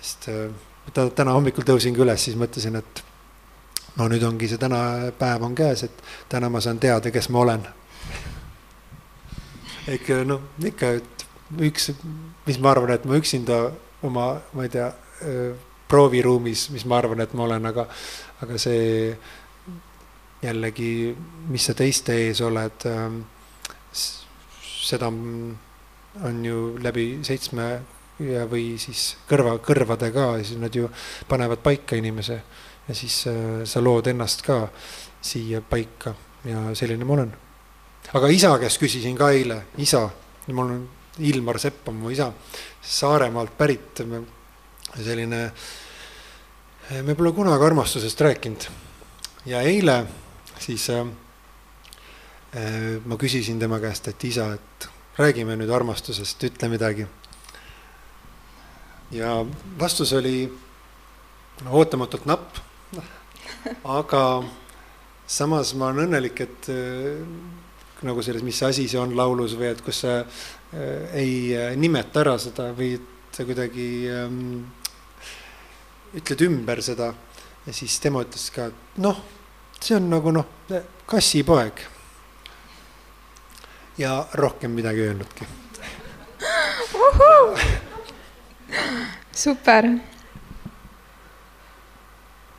sest 0.00 0.28
äh, 0.28 1.10
täna 1.14 1.32
hommikul 1.32 1.66
tõusingi 1.66 2.00
üles, 2.00 2.24
siis 2.24 2.36
mõtlesin, 2.38 2.76
et 2.78 3.04
no 3.96 4.08
nüüd 4.10 4.22
ongi 4.26 4.48
see 4.50 4.60
täna 4.60 5.10
päev 5.18 5.42
on 5.46 5.54
käes, 5.54 5.86
et 5.86 6.04
täna 6.28 6.50
ma 6.50 6.60
saan 6.60 6.78
teada, 6.78 7.10
kes 7.10 7.28
ma 7.28 7.40
olen. 7.40 7.66
ikka 9.88 10.22
noh, 10.24 10.40
ikka, 10.64 10.94
et 11.00 11.26
üks, 11.60 11.90
mis 12.46 12.60
ma 12.60 12.70
arvan, 12.72 12.94
et 12.94 13.04
ma 13.04 13.18
üksinda 13.20 13.66
oma, 14.04 14.32
ma 14.52 14.66
ei 14.66 14.72
tea, 14.72 14.88
prooviruumis, 15.88 16.68
mis 16.74 16.84
ma 16.88 16.98
arvan, 16.98 17.22
et 17.24 17.32
ma 17.36 17.44
olen, 17.46 17.66
aga, 17.70 17.86
aga 18.44 18.58
see 18.60 19.14
jällegi, 20.44 21.14
mis 21.48 21.68
sa 21.68 21.74
teiste 21.76 22.16
ees 22.26 22.40
oled, 22.44 22.86
ähm, 22.90 23.20
seda 24.84 25.08
on 25.08 26.44
ju 26.44 26.58
läbi 26.82 27.06
seitsme 27.26 27.68
ja, 28.20 28.44
või 28.50 28.74
siis 28.80 29.14
kõrva, 29.28 29.56
kõrvade 29.64 30.10
ka, 30.14 30.26
siis 30.42 30.60
nad 30.60 30.74
ju 30.74 30.90
panevad 31.28 31.62
paika 31.64 31.96
inimese 31.98 32.40
ja 32.88 32.94
siis 32.94 33.24
äh, 33.30 33.62
sa 33.64 33.82
lood 33.82 34.10
ennast 34.12 34.44
ka 34.46 34.66
siia 35.24 35.62
paika 35.64 36.14
ja 36.44 36.68
selline 36.76 37.06
ma 37.08 37.16
olen. 37.16 37.32
aga 38.12 38.28
isa 38.28 38.52
käest 38.60 38.82
küsisin 38.82 39.16
ka 39.16 39.30
eile, 39.32 39.64
isa, 39.80 40.04
mul 40.52 40.76
on 40.76 40.84
Ilmar 41.18 41.60
Sepp 41.62 41.88
on 41.88 42.00
mu 42.00 42.10
isa, 42.10 42.32
Saaremaalt 42.82 43.54
pärit, 43.58 44.02
selline, 44.98 45.40
me 47.02 47.14
pole 47.14 47.32
kunagi 47.32 47.64
armastusest 47.64 48.20
rääkinud 48.20 48.66
ja 49.46 49.60
eile 49.62 50.02
siis 50.58 50.88
äh, 50.90 51.06
ma 53.04 53.18
küsisin 53.20 53.58
tema 53.60 53.80
käest, 53.82 54.08
et 54.08 54.24
isa, 54.24 54.52
et 54.54 54.88
räägime 55.18 55.56
nüüd 55.58 55.70
armastusest, 55.70 56.44
ütle 56.48 56.70
midagi. 56.72 57.06
ja 59.14 59.44
vastus 59.78 60.12
oli 60.12 60.52
ootamatult 61.70 62.26
napp. 62.26 62.56
aga 63.98 64.22
samas 65.26 65.74
ma 65.74 65.90
olen 65.90 66.08
õnnelik, 66.08 66.40
et 66.40 66.70
äh, 66.72 67.20
nagu 68.04 68.22
selles, 68.22 68.42
mis 68.42 68.62
asi 68.62 68.88
see 68.88 69.00
on 69.00 69.16
laulus 69.16 69.56
või 69.58 69.70
et 69.72 69.82
kus 69.84 70.04
äh, 70.08 70.24
ei 71.14 71.54
äh, 71.56 71.76
nimeta 71.76 72.24
ära 72.24 72.38
seda 72.42 72.70
või 72.76 72.96
sa 73.34 73.46
kuidagi 73.46 73.88
ähm, 74.10 74.42
ütled 76.14 76.44
ümber 76.46 76.82
seda. 76.82 77.14
ja 77.66 77.72
siis 77.72 77.96
tema 78.00 78.22
ütles 78.22 78.50
ka, 78.54 78.68
et 78.70 79.00
noh 79.02 79.22
see 79.84 79.96
on 79.96 80.08
nagu 80.08 80.30
noh, 80.32 80.46
kassipoeg. 81.06 81.72
ja 83.98 84.26
rohkem 84.32 84.70
midagi 84.70 85.00
öelnudki. 85.00 85.46
super. 89.32 89.84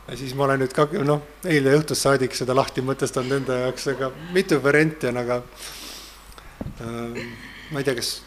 ja 0.08 0.18
siis 0.18 0.36
ma 0.36 0.44
olen 0.44 0.62
nüüd 0.62 0.76
ka 0.76 0.86
noh, 1.02 1.22
eile 1.50 1.74
õhtust 1.80 2.06
saadik 2.06 2.38
seda 2.38 2.56
lahti 2.56 2.86
mõtestanud 2.86 3.40
enda 3.40 3.58
jaoks, 3.66 3.88
aga 3.96 4.12
mitu 4.38 4.62
varianti 4.64 5.10
on, 5.10 5.18
aga 5.24 5.42
äh, 6.78 7.26
ma 7.72 7.82
ei 7.82 7.88
tea, 7.88 7.98
kas 7.98 8.18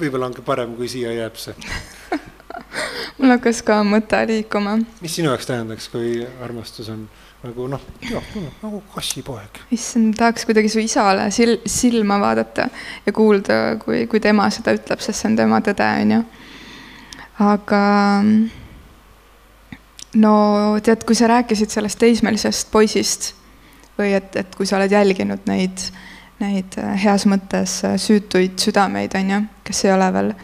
võib-olla 0.00 0.30
on 0.30 0.36
ka 0.36 0.44
parem, 0.46 0.76
kui 0.78 0.88
siia 0.90 1.12
jääb 1.14 1.36
see 1.40 1.54
mul 3.18 3.34
hakkas 3.34 3.62
ka 3.66 3.80
mõte 3.86 4.18
liikuma. 4.28 4.78
mis 5.02 5.18
sinu 5.18 5.30
jaoks 5.30 5.48
tähendaks, 5.48 5.88
kui 5.92 6.18
armastus 6.44 6.90
on 6.92 7.06
nagu 7.44 7.66
noh, 7.68 7.82
jah, 8.08 8.24
nagu 8.62 8.80
kassipoeg. 8.94 9.60
issand, 9.74 10.14
tahaks 10.18 10.46
kuidagi 10.48 10.70
su 10.72 10.80
isale 10.82 11.28
sil-, 11.34 11.60
silma 11.68 12.18
vaadata 12.22 12.68
ja 13.04 13.14
kuulda, 13.16 13.76
kui, 13.84 14.06
kui 14.10 14.22
tema 14.24 14.48
seda 14.54 14.74
ütleb, 14.76 15.02
sest 15.04 15.20
see 15.20 15.30
on 15.32 15.38
tema 15.38 15.60
tõde, 15.64 15.88
on 16.04 16.14
ju. 16.16 16.22
aga 17.44 17.82
no 20.24 20.34
tead, 20.84 21.04
kui 21.06 21.18
sa 21.18 21.30
rääkisid 21.30 21.74
sellest 21.74 22.00
teismelisest 22.00 22.70
poisist 22.72 23.32
või 23.98 24.14
et, 24.16 24.32
et 24.40 24.56
kui 24.56 24.66
sa 24.66 24.78
oled 24.78 24.92
jälginud 24.92 25.44
neid, 25.50 25.88
neid 26.44 26.78
äh, 26.80 26.94
heas 27.04 27.26
mõttes 27.30 27.80
äh, 27.86 27.96
süütuid 28.00 28.58
südameid, 28.60 29.16
on 29.18 29.32
ju, 29.34 29.40
kes 29.64 29.84
ei 29.86 29.94
ole 29.96 30.10
veel 30.14 30.34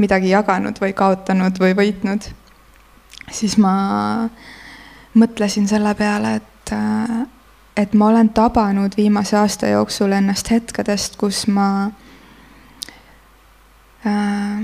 midagi 0.00 0.32
jaganud 0.32 0.80
või 0.80 0.94
kaotanud 0.96 1.60
või 1.60 1.76
võitnud, 1.78 2.26
siis 3.30 3.58
ma 3.60 3.74
mõtlesin 5.14 5.68
selle 5.68 5.94
peale, 5.94 6.36
et, 6.40 6.72
äh, 6.72 7.26
et 7.76 7.94
ma 7.94 8.08
olen 8.08 8.32
tabanud 8.34 8.96
viimase 8.96 9.36
aasta 9.36 9.68
jooksul 9.72 10.12
ennast 10.12 10.50
hetkedest, 10.50 11.16
kus 11.20 11.46
ma 11.46 11.90
äh, 14.06 14.62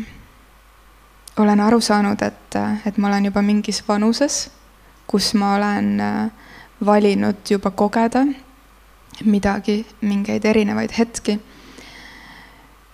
olen 1.39 1.61
aru 1.61 1.81
saanud, 1.81 2.23
et, 2.23 2.61
et 2.87 2.99
ma 2.99 3.09
olen 3.13 3.31
juba 3.31 3.43
mingis 3.43 3.83
vanuses, 3.89 4.49
kus 5.07 5.35
ma 5.35 5.55
olen 5.57 6.01
äh, 6.01 6.31
valinud 6.85 7.51
juba 7.51 7.71
kogeda 7.71 8.25
midagi, 9.25 9.87
mingeid 10.01 10.45
erinevaid 10.45 10.93
hetki. 10.99 11.39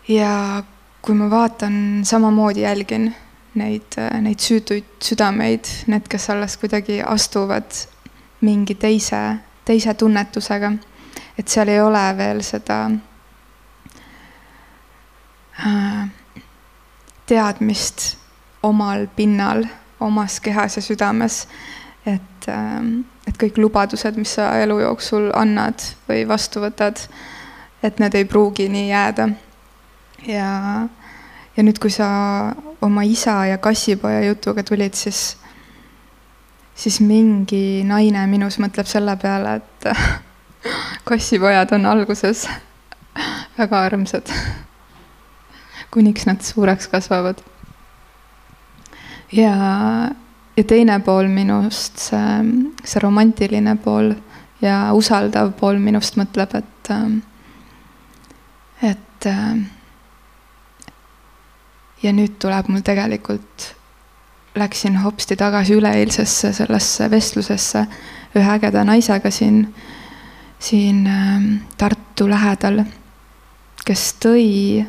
ja 0.09 0.63
kui 1.03 1.15
ma 1.15 1.31
vaatan, 1.31 2.05
samamoodi 2.05 2.61
jälgin 2.61 3.15
neid, 3.55 3.97
neid 4.21 4.41
süütuid 4.41 4.87
südameid, 5.05 5.69
need, 5.87 6.09
kes 6.09 6.31
alles 6.31 6.57
kuidagi 6.61 7.03
astuvad 7.03 7.77
mingi 8.41 8.75
teise, 8.75 9.21
teise 9.65 9.95
tunnetusega. 9.95 10.73
et 11.39 11.49
seal 11.49 11.69
ei 11.69 11.81
ole 11.81 12.03
veel 12.17 12.43
seda 12.43 12.79
äh, 15.67 16.05
teadmist 17.27 18.17
omal 18.63 19.07
pinnal, 19.17 19.65
omas 20.01 20.41
kehas 20.41 20.77
ja 20.77 20.83
südames. 20.83 21.47
et, 22.07 22.49
ähm, 22.49 23.01
et 23.29 23.37
kõik 23.41 23.59
lubadused, 23.61 24.19
mis 24.21 24.35
sa 24.37 24.51
elu 24.63 24.79
jooksul 24.83 25.31
annad 25.37 25.83
või 26.09 26.25
vastu 26.29 26.63
võtad, 26.65 27.01
et 27.85 28.01
need 28.01 28.17
ei 28.19 28.27
pruugi 28.29 28.69
nii 28.69 28.89
jääda. 28.91 29.29
ja, 30.27 30.51
ja 31.57 31.65
nüüd, 31.65 31.79
kui 31.81 31.93
sa 31.93 32.09
oma 32.85 33.05
isa 33.05 33.45
ja 33.47 33.59
kassipoja 33.59 34.25
jutuga 34.27 34.63
tulid, 34.63 34.95
siis, 34.95 35.37
siis 36.75 37.01
mingi 37.01 37.85
naine 37.87 38.27
minus 38.27 38.59
mõtleb 38.61 38.89
selle 38.89 39.17
peale, 39.21 39.57
et 39.61 39.89
kassipojad 41.09 41.73
on 41.77 41.87
alguses 41.87 42.47
väga 43.59 43.85
armsad, 43.89 44.33
kuniks 45.95 46.27
nad 46.27 46.45
suureks 46.45 46.89
kasvavad. 46.93 47.41
ja 49.33 49.55
ja 50.57 50.65
teine 50.65 50.99
pool 51.01 51.29
minust, 51.29 51.99
see, 51.99 52.43
see 52.85 53.03
romantiline 53.03 53.77
pool 53.83 54.13
ja 54.63 54.93
usaldav 54.95 55.53
pool 55.59 55.81
minust 55.83 56.19
mõtleb, 56.21 56.55
et, 56.61 56.91
et 58.91 59.29
ja 62.05 62.13
nüüd 62.13 62.39
tuleb 62.43 62.71
mul 62.71 62.85
tegelikult, 62.87 63.71
läksin 64.55 65.01
hopsti 65.03 65.37
tagasi 65.37 65.75
üleeilsesse 65.75 66.53
sellesse 66.55 67.11
vestlusesse 67.11 67.87
ühe 68.39 68.51
ägeda 68.55 68.85
naisega 68.87 69.31
siin, 69.35 69.65
siin 70.59 71.09
Tartu 71.79 72.29
lähedal, 72.31 72.85
kes 73.85 74.05
tõi 74.23 74.85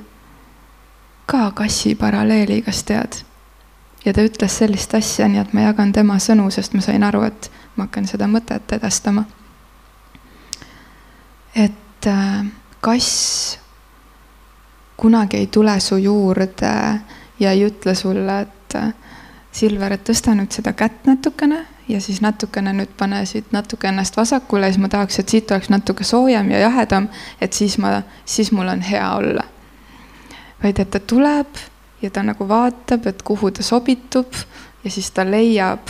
ka 1.26 1.50
kassi 1.58 1.96
paralleeli, 1.98 2.62
kas 2.62 2.84
tead 2.86 3.24
ja 4.06 4.14
ta 4.14 4.24
ütles 4.26 4.58
sellist 4.58 4.94
asja, 4.94 5.28
nii 5.28 5.42
et 5.42 5.54
ma 5.54 5.66
jagan 5.68 5.92
tema 5.94 6.20
sõnu, 6.22 6.50
sest 6.54 6.76
ma 6.78 6.82
sain 6.86 7.04
aru, 7.04 7.24
et 7.26 7.50
ma 7.76 7.88
hakkan 7.88 8.08
seda 8.08 8.28
mõtet 8.30 8.78
edastama. 8.78 9.26
et 11.56 12.08
äh, 12.08 12.46
kass 12.82 13.58
kunagi 14.98 15.38
ei 15.38 15.48
tule 15.48 15.80
su 15.80 15.98
juurde 15.98 16.74
ja 17.40 17.52
ei 17.52 17.66
ütle 17.68 17.96
sulle, 17.96 18.42
et 18.42 18.76
äh, 18.76 18.94
Silver, 19.56 19.94
et 19.96 20.04
tõsta 20.04 20.34
nüüd 20.36 20.52
seda 20.52 20.74
kätt 20.76 21.06
natukene 21.08 21.62
ja 21.88 22.02
siis 22.02 22.20
natukene 22.22 22.74
nüüd 22.76 22.92
pane 22.98 23.22
siit 23.26 23.54
natuke 23.56 23.88
ennast 23.88 24.18
vasakule 24.18 24.68
siis 24.68 24.82
ma 24.84 24.90
tahaks, 24.92 25.20
et 25.20 25.32
siit 25.32 25.52
oleks 25.52 25.70
natuke 25.72 26.04
soojem 26.04 26.52
ja 26.52 26.60
jahedam, 26.66 27.08
et 27.42 27.54
siis 27.54 27.78
ma, 27.80 28.02
siis 28.26 28.52
mul 28.52 28.68
on 28.68 28.82
hea 28.82 29.06
olla. 29.16 29.46
vaid 30.64 30.80
et 30.80 30.92
ta 30.92 31.00
tuleb 31.00 31.62
ja 32.06 32.14
ta 32.14 32.24
nagu 32.24 32.48
vaatab, 32.48 33.08
et 33.10 33.24
kuhu 33.26 33.52
ta 33.52 33.64
sobitub 33.66 34.38
ja 34.84 34.92
siis 34.92 35.10
ta 35.12 35.26
leiab 35.26 35.90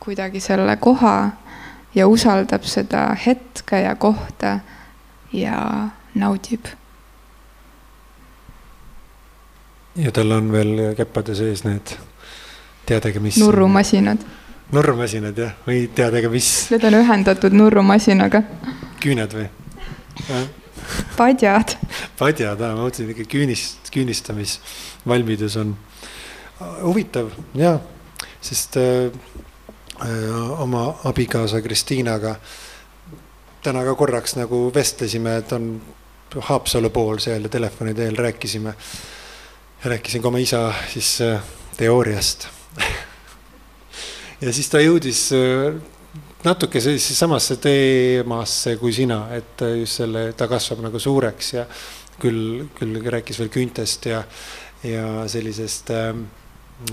kuidagi 0.00 0.40
selle 0.40 0.76
koha 0.76 1.16
ja 1.94 2.06
usaldab 2.08 2.64
seda 2.64 3.08
hetke 3.26 3.80
ja 3.82 3.94
kohta 3.94 4.58
ja 5.32 5.88
naudib. 6.14 6.66
ja 9.96 10.12
tal 10.12 10.30
on 10.30 10.52
veel 10.52 10.94
keppade 10.96 11.34
sees 11.34 11.64
need 11.64 11.96
teadagi 12.86 13.18
mis. 13.18 13.38
nurrumasinad. 13.40 14.18
nurrumasinad 14.72 15.38
jah, 15.38 15.56
või 15.66 15.86
teadagi 15.94 16.28
mis. 16.28 16.52
Need 16.70 16.84
on 16.84 17.00
ühendatud 17.00 17.56
nurrumasinaga. 17.56 18.42
küüned 19.00 19.34
või? 19.40 19.48
Padjad. 21.16 21.76
padjad, 22.18 22.60
ma 22.60 22.86
mõtlesin 22.86 23.12
ikka 23.14 23.26
küünist, 23.36 23.90
küünistamisvalmidus 23.94 25.58
on 25.60 25.74
huvitav 26.82 27.32
ja, 27.54 27.78
sest 28.40 28.78
äh, 28.80 29.10
äh, 30.00 30.62
oma 30.62 30.88
abikaasa 31.04 31.60
Kristiinaga 31.64 32.36
täna 33.66 33.82
ka 33.84 33.94
korraks 33.98 34.36
nagu 34.38 34.70
vestlesime, 34.74 35.36
et 35.42 35.52
on 35.52 35.76
Haapsalu 36.36 36.90
pool 36.90 37.18
seal 37.22 37.46
ja 37.46 37.48
telefoni 37.48 37.94
teel 37.94 38.16
rääkisime. 38.16 38.74
rääkisin 39.84 40.22
ka 40.22 40.28
oma 40.28 40.38
isa 40.38 40.74
siis 40.92 41.20
äh, 41.20 41.42
teooriast 41.76 42.48
ja 44.44 44.52
siis 44.52 44.68
ta 44.70 44.80
jõudis 44.80 45.28
äh, 45.32 45.76
natuke 46.44 46.80
sellisesse 46.80 47.16
samasse 47.16 47.56
teemasse 47.62 48.76
kui 48.80 48.92
sina, 48.92 49.26
et 49.36 49.64
just 49.80 50.02
selle, 50.02 50.28
ta 50.36 50.48
kasvab 50.50 50.82
nagu 50.84 51.00
suureks 51.00 51.52
ja 51.54 51.64
küll, 52.20 52.66
küll 52.76 53.00
rääkis 53.12 53.40
veel 53.40 53.50
küüntest 53.52 54.08
ja, 54.10 54.22
ja 54.84 55.24
sellisest 55.30 55.90
ähm, 55.94 56.26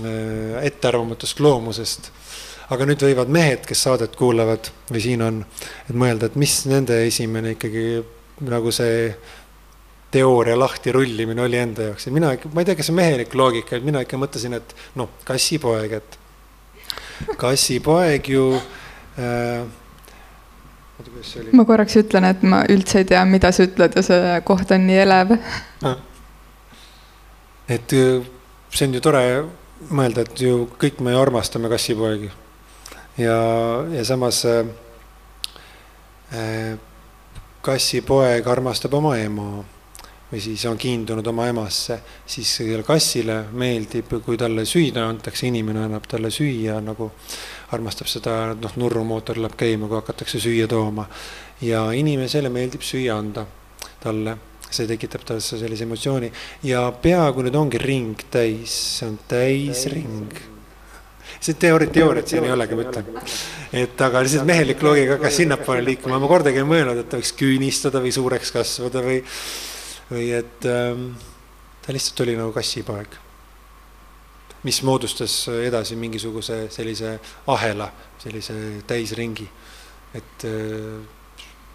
äh, 0.00 0.64
ettearvamatust 0.70 1.40
loomusest. 1.44 2.10
aga 2.72 2.86
nüüd 2.88 3.02
võivad 3.04 3.28
mehed, 3.28 3.66
kes 3.68 3.82
saadet 3.84 4.14
kuulavad 4.16 4.70
või 4.88 5.00
siin 5.04 5.22
on, 5.22 5.42
et 5.84 5.96
mõelda, 6.00 6.30
et 6.30 6.36
mis 6.40 6.62
nende 6.64 6.96
esimene 7.04 7.52
ikkagi 7.58 8.00
nagu 8.48 8.72
see 8.72 9.10
teooria 10.14 10.56
lahti 10.56 10.94
rullimine 10.94 11.42
oli 11.44 11.58
enda 11.60 11.90
jaoks 11.90 12.06
ja 12.06 12.12
mina 12.14 12.30
ma 12.32 12.62
ei 12.62 12.68
tea, 12.70 12.78
kas 12.78 12.88
see 12.88 12.96
mehelik 12.96 13.36
loogika, 13.36 13.76
et 13.76 13.84
mina 13.84 14.00
ikka 14.00 14.18
mõtlesin, 14.18 14.56
et 14.56 14.72
noh, 14.96 15.12
kassipoeg, 15.28 15.98
et 16.00 16.18
kassipoeg 17.38 18.32
ju 18.32 18.46
Äh, 18.56 18.83
ma 21.52 21.64
korraks 21.66 21.96
ütlen, 22.00 22.28
et 22.28 22.42
ma 22.46 22.62
üldse 22.70 23.02
ei 23.02 23.08
tea, 23.08 23.24
mida 23.28 23.50
sa 23.52 23.66
ütled 23.66 23.96
ja 23.96 24.02
see 24.06 24.38
koht 24.46 24.72
on 24.74 24.86
nii 24.86 25.00
elev 25.02 25.36
ah.. 25.82 25.98
et 27.68 27.94
äh, 27.98 28.24
see 28.70 28.88
on 28.88 28.96
ju 28.96 29.02
tore 29.04 29.24
mõelda, 29.90 30.24
et 30.24 30.40
ju 30.40 30.64
kõik 30.80 31.02
me 31.04 31.14
armastame 31.18 31.68
kassipoegi. 31.72 32.30
ja, 33.18 33.36
ja 33.92 34.04
samas 34.04 34.44
äh, 34.48 34.66
äh 36.32 36.74
kassipoeg 37.64 38.44
armastab 38.52 38.92
oma 38.98 39.14
ema 39.16 39.64
või 40.28 40.40
siis 40.42 40.64
on 40.68 40.76
kiindunud 40.80 41.26
oma 41.30 41.46
emasse, 41.48 41.96
siis 42.26 42.50
kassile 42.86 43.44
meeldib, 43.52 44.10
kui 44.24 44.36
talle 44.40 44.64
süüa 44.68 45.06
antakse, 45.06 45.46
inimene 45.46 45.84
annab 45.86 46.08
talle 46.10 46.30
süüa 46.34 46.80
nagu, 46.82 47.10
armastab 47.74 48.08
seda, 48.10 48.54
noh, 48.58 48.78
nurrumootor 48.80 49.40
läheb 49.42 49.56
käima, 49.58 49.90
kui 49.90 50.00
hakatakse 50.00 50.40
süüa 50.42 50.68
tooma. 50.70 51.08
ja 51.62 51.86
inimesele 51.92 52.50
meeldib 52.52 52.82
süüa 52.82 53.18
anda 53.18 53.46
talle, 54.02 54.36
see 54.70 54.88
tekitab 54.90 55.22
talle 55.24 55.40
sellise 55.40 55.86
emotsiooni. 55.86 56.32
Ja 56.66 56.88
peaaegu 56.92 57.44
nüüd 57.46 57.56
ongi 57.56 57.78
ring 57.78 58.26
täis, 58.30 58.74
see 58.98 59.08
on 59.08 59.18
täisring 59.28 60.42
see 61.44 61.54
teooria, 61.60 61.90
teooriat 61.92 62.30
siin 62.30 62.46
ei 62.46 62.52
olegi, 62.54 62.76
ma 62.78 62.84
ütlen. 62.86 63.08
et 63.74 64.00
aga 64.06 64.22
lihtsalt 64.24 64.46
mehelik 64.48 64.82
loogika 64.82 65.18
hakkas 65.18 65.38
sinnapoole 65.40 65.84
liikuma, 65.84 66.18
ma 66.22 66.30
kordagi 66.30 66.62
ei 66.62 66.68
mõelnud, 66.68 67.00
et 67.00 67.08
ta 67.10 67.20
võiks 67.20 67.34
küünistada 67.38 68.02
või 68.04 68.12
suureks 68.14 68.52
kasvada 68.54 69.02
või 69.04 69.20
või 70.10 70.30
et 70.36 70.66
ähm, 70.68 71.12
ta 71.84 71.94
lihtsalt 71.94 72.24
oli 72.24 72.36
nagu 72.38 72.52
kassipoeg, 72.54 73.18
mis 74.64 74.82
moodustas 74.82 75.48
edasi 75.66 75.96
mingisuguse 75.96 76.68
sellise 76.72 77.18
ahela, 77.46 77.90
sellise 78.18 78.54
täisringi, 78.86 79.48
et 80.14 80.46
äh, 80.48 81.02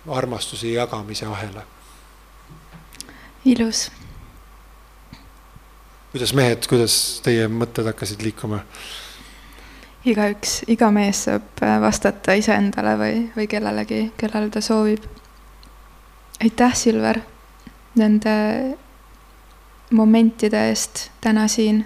armastuse 0.08 0.72
jagamise 0.74 1.26
ahela. 1.26 1.64
ilus. 3.46 3.92
kuidas 6.12 6.34
mehed, 6.34 6.66
kuidas 6.68 7.22
teie 7.24 7.48
mõtted 7.48 7.86
hakkasid 7.86 8.26
liikuma? 8.26 8.64
igaüks, 10.06 10.64
iga 10.68 10.92
mees 10.92 11.26
saab 11.28 11.62
vastata 11.82 12.34
iseendale 12.40 12.96
või, 12.98 13.18
või 13.36 13.48
kellelegi, 13.48 14.12
kellele 14.18 14.50
ta 14.50 14.62
soovib. 14.62 15.04
aitäh, 16.42 16.76
Silver 16.76 17.22
nende 17.96 18.78
momentide 19.92 20.70
eest 20.70 21.10
täna 21.22 21.48
siin. 21.48 21.86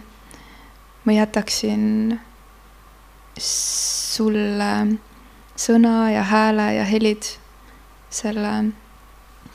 Ma 1.05 1.11
jätaksin 1.13 2.19
sulle 3.39 4.71
sõna 5.55 6.11
ja 6.13 6.23
hääle 6.23 6.67
ja 6.75 6.85
helid 6.85 7.23
selle 8.09 8.53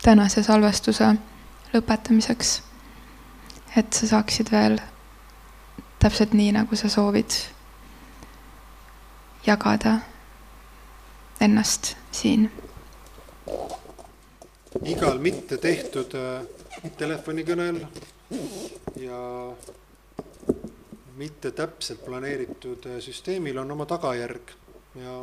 tänase 0.03 0.43
salvestuse 0.43 1.15
lõpetamiseks. 1.73 2.63
et 3.77 3.93
sa 3.93 4.07
saaksid 4.07 4.51
veel 4.51 4.79
täpselt 5.99 6.33
nii, 6.35 6.53
nagu 6.53 6.77
sa 6.77 6.89
soovid 6.89 7.31
jagada 9.47 9.99
ennast 11.41 11.95
siin 12.11 12.51
igal 14.85 15.19
mitte 15.23 15.59
tehtud 15.59 16.15
äh, 16.15 16.43
telefonikõnel 16.99 17.81
ja 19.01 19.21
mitte 21.19 21.51
täpselt 21.51 22.05
planeeritud 22.07 22.87
äh, 22.87 23.01
süsteemil 23.03 23.59
on 23.59 23.71
oma 23.75 23.87
tagajärg 23.91 24.55
ja 24.99 25.15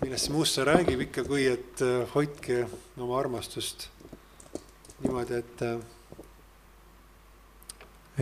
millest 0.00 0.28
see 0.28 0.34
muusse 0.34 0.64
räägib 0.66 1.02
ikka, 1.08 1.24
kui 1.26 1.46
et 1.50 1.82
äh, 1.82 2.06
hoidke 2.14 2.62
oma 2.96 3.18
armastust 3.18 3.88
niimoodi, 5.02 5.40
et, 5.42 5.62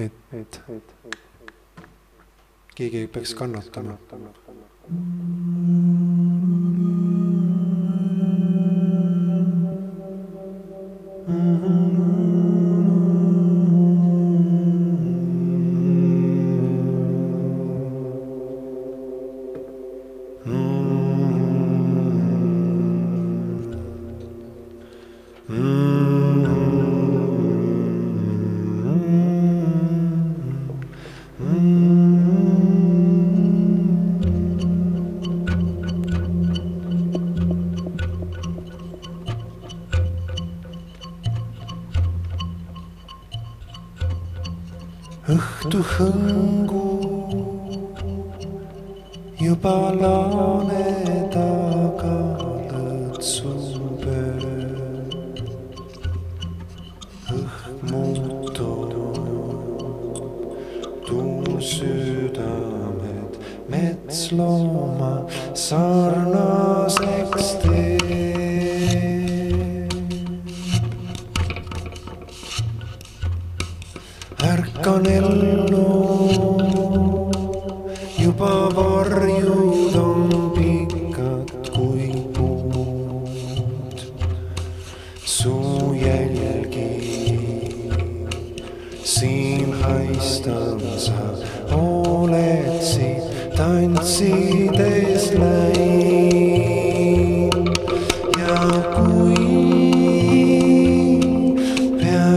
et, 0.05 0.22
et, 0.41 0.61
et 0.76 0.89
keegi 2.74 3.05
ei 3.05 3.09
peaks 3.09 3.35
kannatama. 3.39 3.99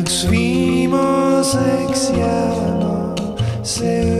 Peaks 0.07 0.29
viimaseks 0.31 2.03
jääma 2.15 3.15
see 3.63 3.99
öö, 3.99 4.16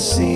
laulu 0.00 0.29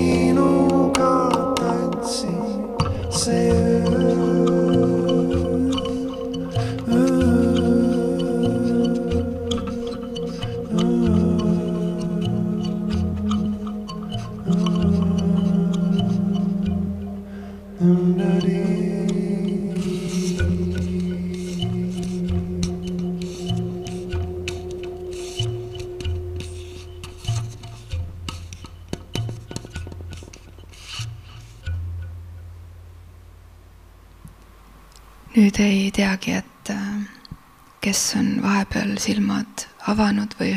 avanud 39.95 40.35
või 40.39 40.53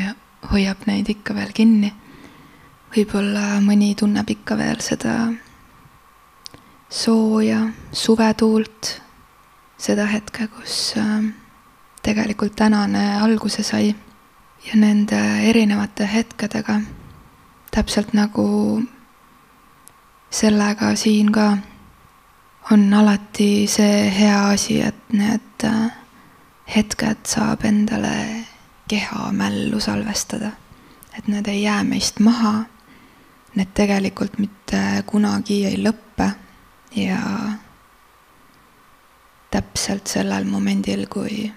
hoiab 0.52 0.86
neid 0.86 1.08
ikka 1.08 1.34
veel 1.34 1.52
kinni. 1.54 1.92
võib-olla 2.88 3.60
mõni 3.60 3.94
tunneb 3.94 4.30
ikka 4.30 4.56
veel 4.56 4.80
seda 4.80 5.14
sooja 6.88 7.66
suvetuult, 7.92 8.94
seda 9.76 10.06
hetke, 10.08 10.48
kus 10.48 10.94
äh, 10.96 11.24
tegelikult 12.02 12.56
tänane 12.56 13.20
alguse 13.20 13.62
sai 13.62 13.94
ja 14.64 14.74
nende 14.74 15.18
erinevate 15.50 16.08
hetkedega, 16.08 16.80
täpselt 17.70 18.14
nagu 18.16 18.82
sellega 20.30 20.94
siin 20.96 21.32
ka 21.32 21.58
on 22.72 22.94
alati 22.94 23.66
see 23.66 24.08
hea 24.10 24.48
asi, 24.48 24.80
et 24.80 25.12
need 25.12 25.64
äh, 25.64 25.92
hetked 26.68 27.24
saab 27.28 27.64
endale 27.64 28.47
keha 28.88 29.32
mällu 29.32 29.80
salvestada. 29.80 30.50
et 31.18 31.28
need 31.28 31.46
ei 31.48 31.62
jää 31.62 31.84
meist 31.84 32.20
maha. 32.20 32.64
Need 33.54 33.68
tegelikult 33.74 34.38
mitte 34.38 35.02
kunagi 35.06 35.64
ei 35.66 35.76
lõppe 35.82 36.30
ja 36.96 37.18
täpselt 39.50 40.06
sellel 40.06 40.44
momendil, 40.44 41.06
kui 41.06 41.52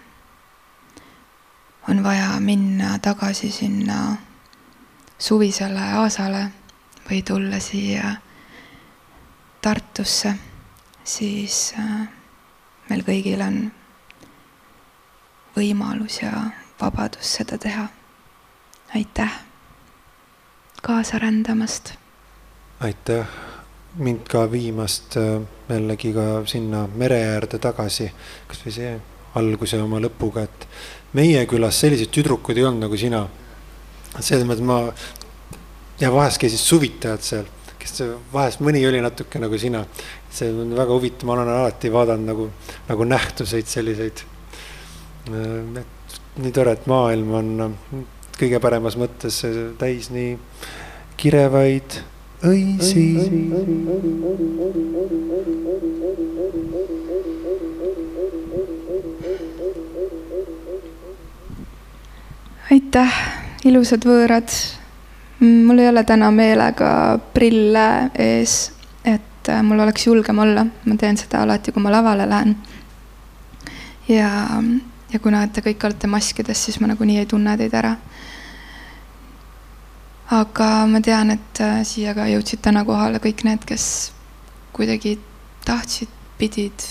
on 1.90 2.04
vaja 2.04 2.40
minna 2.40 2.98
tagasi 3.00 3.52
sinna 3.52 4.18
suvisele 5.20 5.84
aasale 6.02 6.48
või 7.10 7.22
tulla 7.22 7.60
siia 7.60 8.16
Tartusse 9.62 10.34
siis 11.04 11.74
äh, 11.80 12.08
meil 12.90 13.04
kõigil 13.06 13.42
on 13.44 13.60
võimalus 15.56 16.22
ja 16.22 16.32
vabadus 16.82 17.38
seda 17.38 17.58
teha. 17.58 17.88
aitäh 18.96 19.32
kaasa 20.82 21.20
rändamast. 21.20 21.94
aitäh 22.80 23.26
mind 23.96 24.28
ka 24.28 24.52
viimast 24.52 25.18
äh, 25.18 25.42
jällegi 25.70 26.14
ka 26.14 26.46
sinna 26.46 26.88
mere 26.96 27.20
äärde 27.36 27.60
tagasi, 27.60 28.12
kasvõi 28.48 28.72
see 28.72 28.92
alguse 29.36 29.80
oma 29.82 30.00
lõpuga, 30.00 30.44
et 30.48 30.68
meie 31.14 31.46
külas 31.46 31.80
selliseid 31.80 32.12
tüdrukuid 32.16 32.58
ei 32.58 32.66
olnud 32.66 32.88
nagu 32.88 32.98
sina. 32.98 33.28
selles 34.20 34.48
mõttes 34.48 34.66
ma 34.66 34.80
ja 36.00 36.12
vahest 36.12 36.42
käisid 36.42 36.60
suvitajad 36.60 37.24
seal, 37.24 37.46
kes 37.80 38.02
vahest 38.34 38.60
mõni 38.60 38.82
oli 38.88 39.02
natuke 39.02 39.40
nagu 39.40 39.58
sina. 39.58 39.86
see 40.32 40.50
on 40.50 40.76
väga 40.76 40.94
huvitav, 40.94 41.28
ma 41.28 41.34
olen 41.34 41.50
alati 41.50 41.92
vaadanud 41.92 42.28
nagu, 42.28 42.50
nagu 42.90 43.04
nähtuseid 43.04 43.68
selliseid. 43.68 44.24
et 45.28 46.01
nii 46.38 46.52
tore, 46.56 46.72
et 46.78 46.88
maailm 46.88 47.34
on 47.36 47.76
kõige 48.40 48.60
paremas 48.64 48.96
mõttes 49.00 49.42
täis 49.80 50.10
nii 50.14 50.38
kirevaid 51.20 52.00
õisi. 52.48 53.06
aitäh, 62.72 63.16
ilusad 63.68 64.06
võõrad. 64.08 64.52
mul 65.42 65.80
ei 65.80 65.90
ole 65.90 66.04
täna 66.08 66.32
meelega 66.32 67.20
prille 67.34 68.12
ees, 68.16 68.72
et 69.04 69.50
äh, 69.50 69.64
mul 69.64 69.80
oleks 69.80 70.08
julgem 70.08 70.40
olla, 70.40 70.66
ma 70.86 70.96
teen 70.96 71.18
seda 71.18 71.42
alati, 71.44 71.72
kui 71.72 71.84
ma 71.84 71.92
lavale 71.92 72.30
lähen. 72.30 72.56
ja, 74.08 74.32
ja 75.14 75.20
kuna 75.20 75.48
te 75.48 75.62
kõik 75.62 75.84
olete 75.86 76.08
maskides, 76.08 76.66
siis 76.66 76.80
ma 76.80 76.88
nagunii 76.88 77.20
ei 77.20 77.26
tunne 77.30 77.58
teid 77.58 77.74
ära 77.74 77.96
aga 80.32 80.86
ma 80.88 81.02
tean, 81.04 81.34
et 81.36 81.60
äh, 81.60 81.82
siia 81.88 82.16
ka 82.16 82.26
jõudsid 82.30 82.62
täna 82.64 82.86
kohale 82.88 83.20
kõik 83.24 83.44
need, 83.48 83.66
kes 83.68 83.86
kuidagi 84.72 85.18
tahtsid, 85.68 86.12
pidid, 86.40 86.86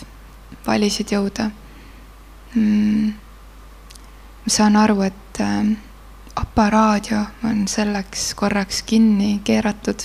valisid 0.66 1.14
jõuda 1.14 1.48
mm.. 2.54 3.06
ma 4.44 4.52
saan 4.52 4.76
aru, 4.76 5.00
et 5.08 5.40
äh, 5.40 5.72
aparaadio 6.40 7.22
on 7.48 7.64
selleks 7.68 8.34
korraks 8.36 8.82
kinni 8.86 9.38
keeratud. 9.44 10.04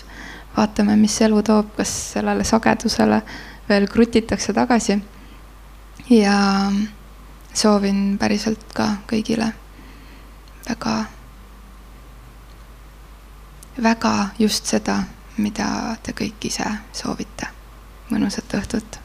vaatame, 0.56 0.96
mis 0.96 1.20
elu 1.22 1.42
toob, 1.44 1.76
kas 1.76 1.92
sellele 2.16 2.44
sagedusele 2.48 3.22
veel 3.68 3.88
krutitakse 3.92 4.54
tagasi. 4.54 5.02
ja 6.10 6.38
soovin 7.56 8.18
päriselt 8.20 8.74
ka 8.74 8.90
kõigile 9.10 9.54
väga 10.70 11.06
väga 13.84 14.30
just 14.40 14.66
seda, 14.66 15.04
mida 15.38 15.96
te 16.04 16.14
kõik 16.14 16.46
ise 16.48 16.68
soovite. 16.94 17.48
mõnusat 18.12 18.54
õhtut 18.54 19.00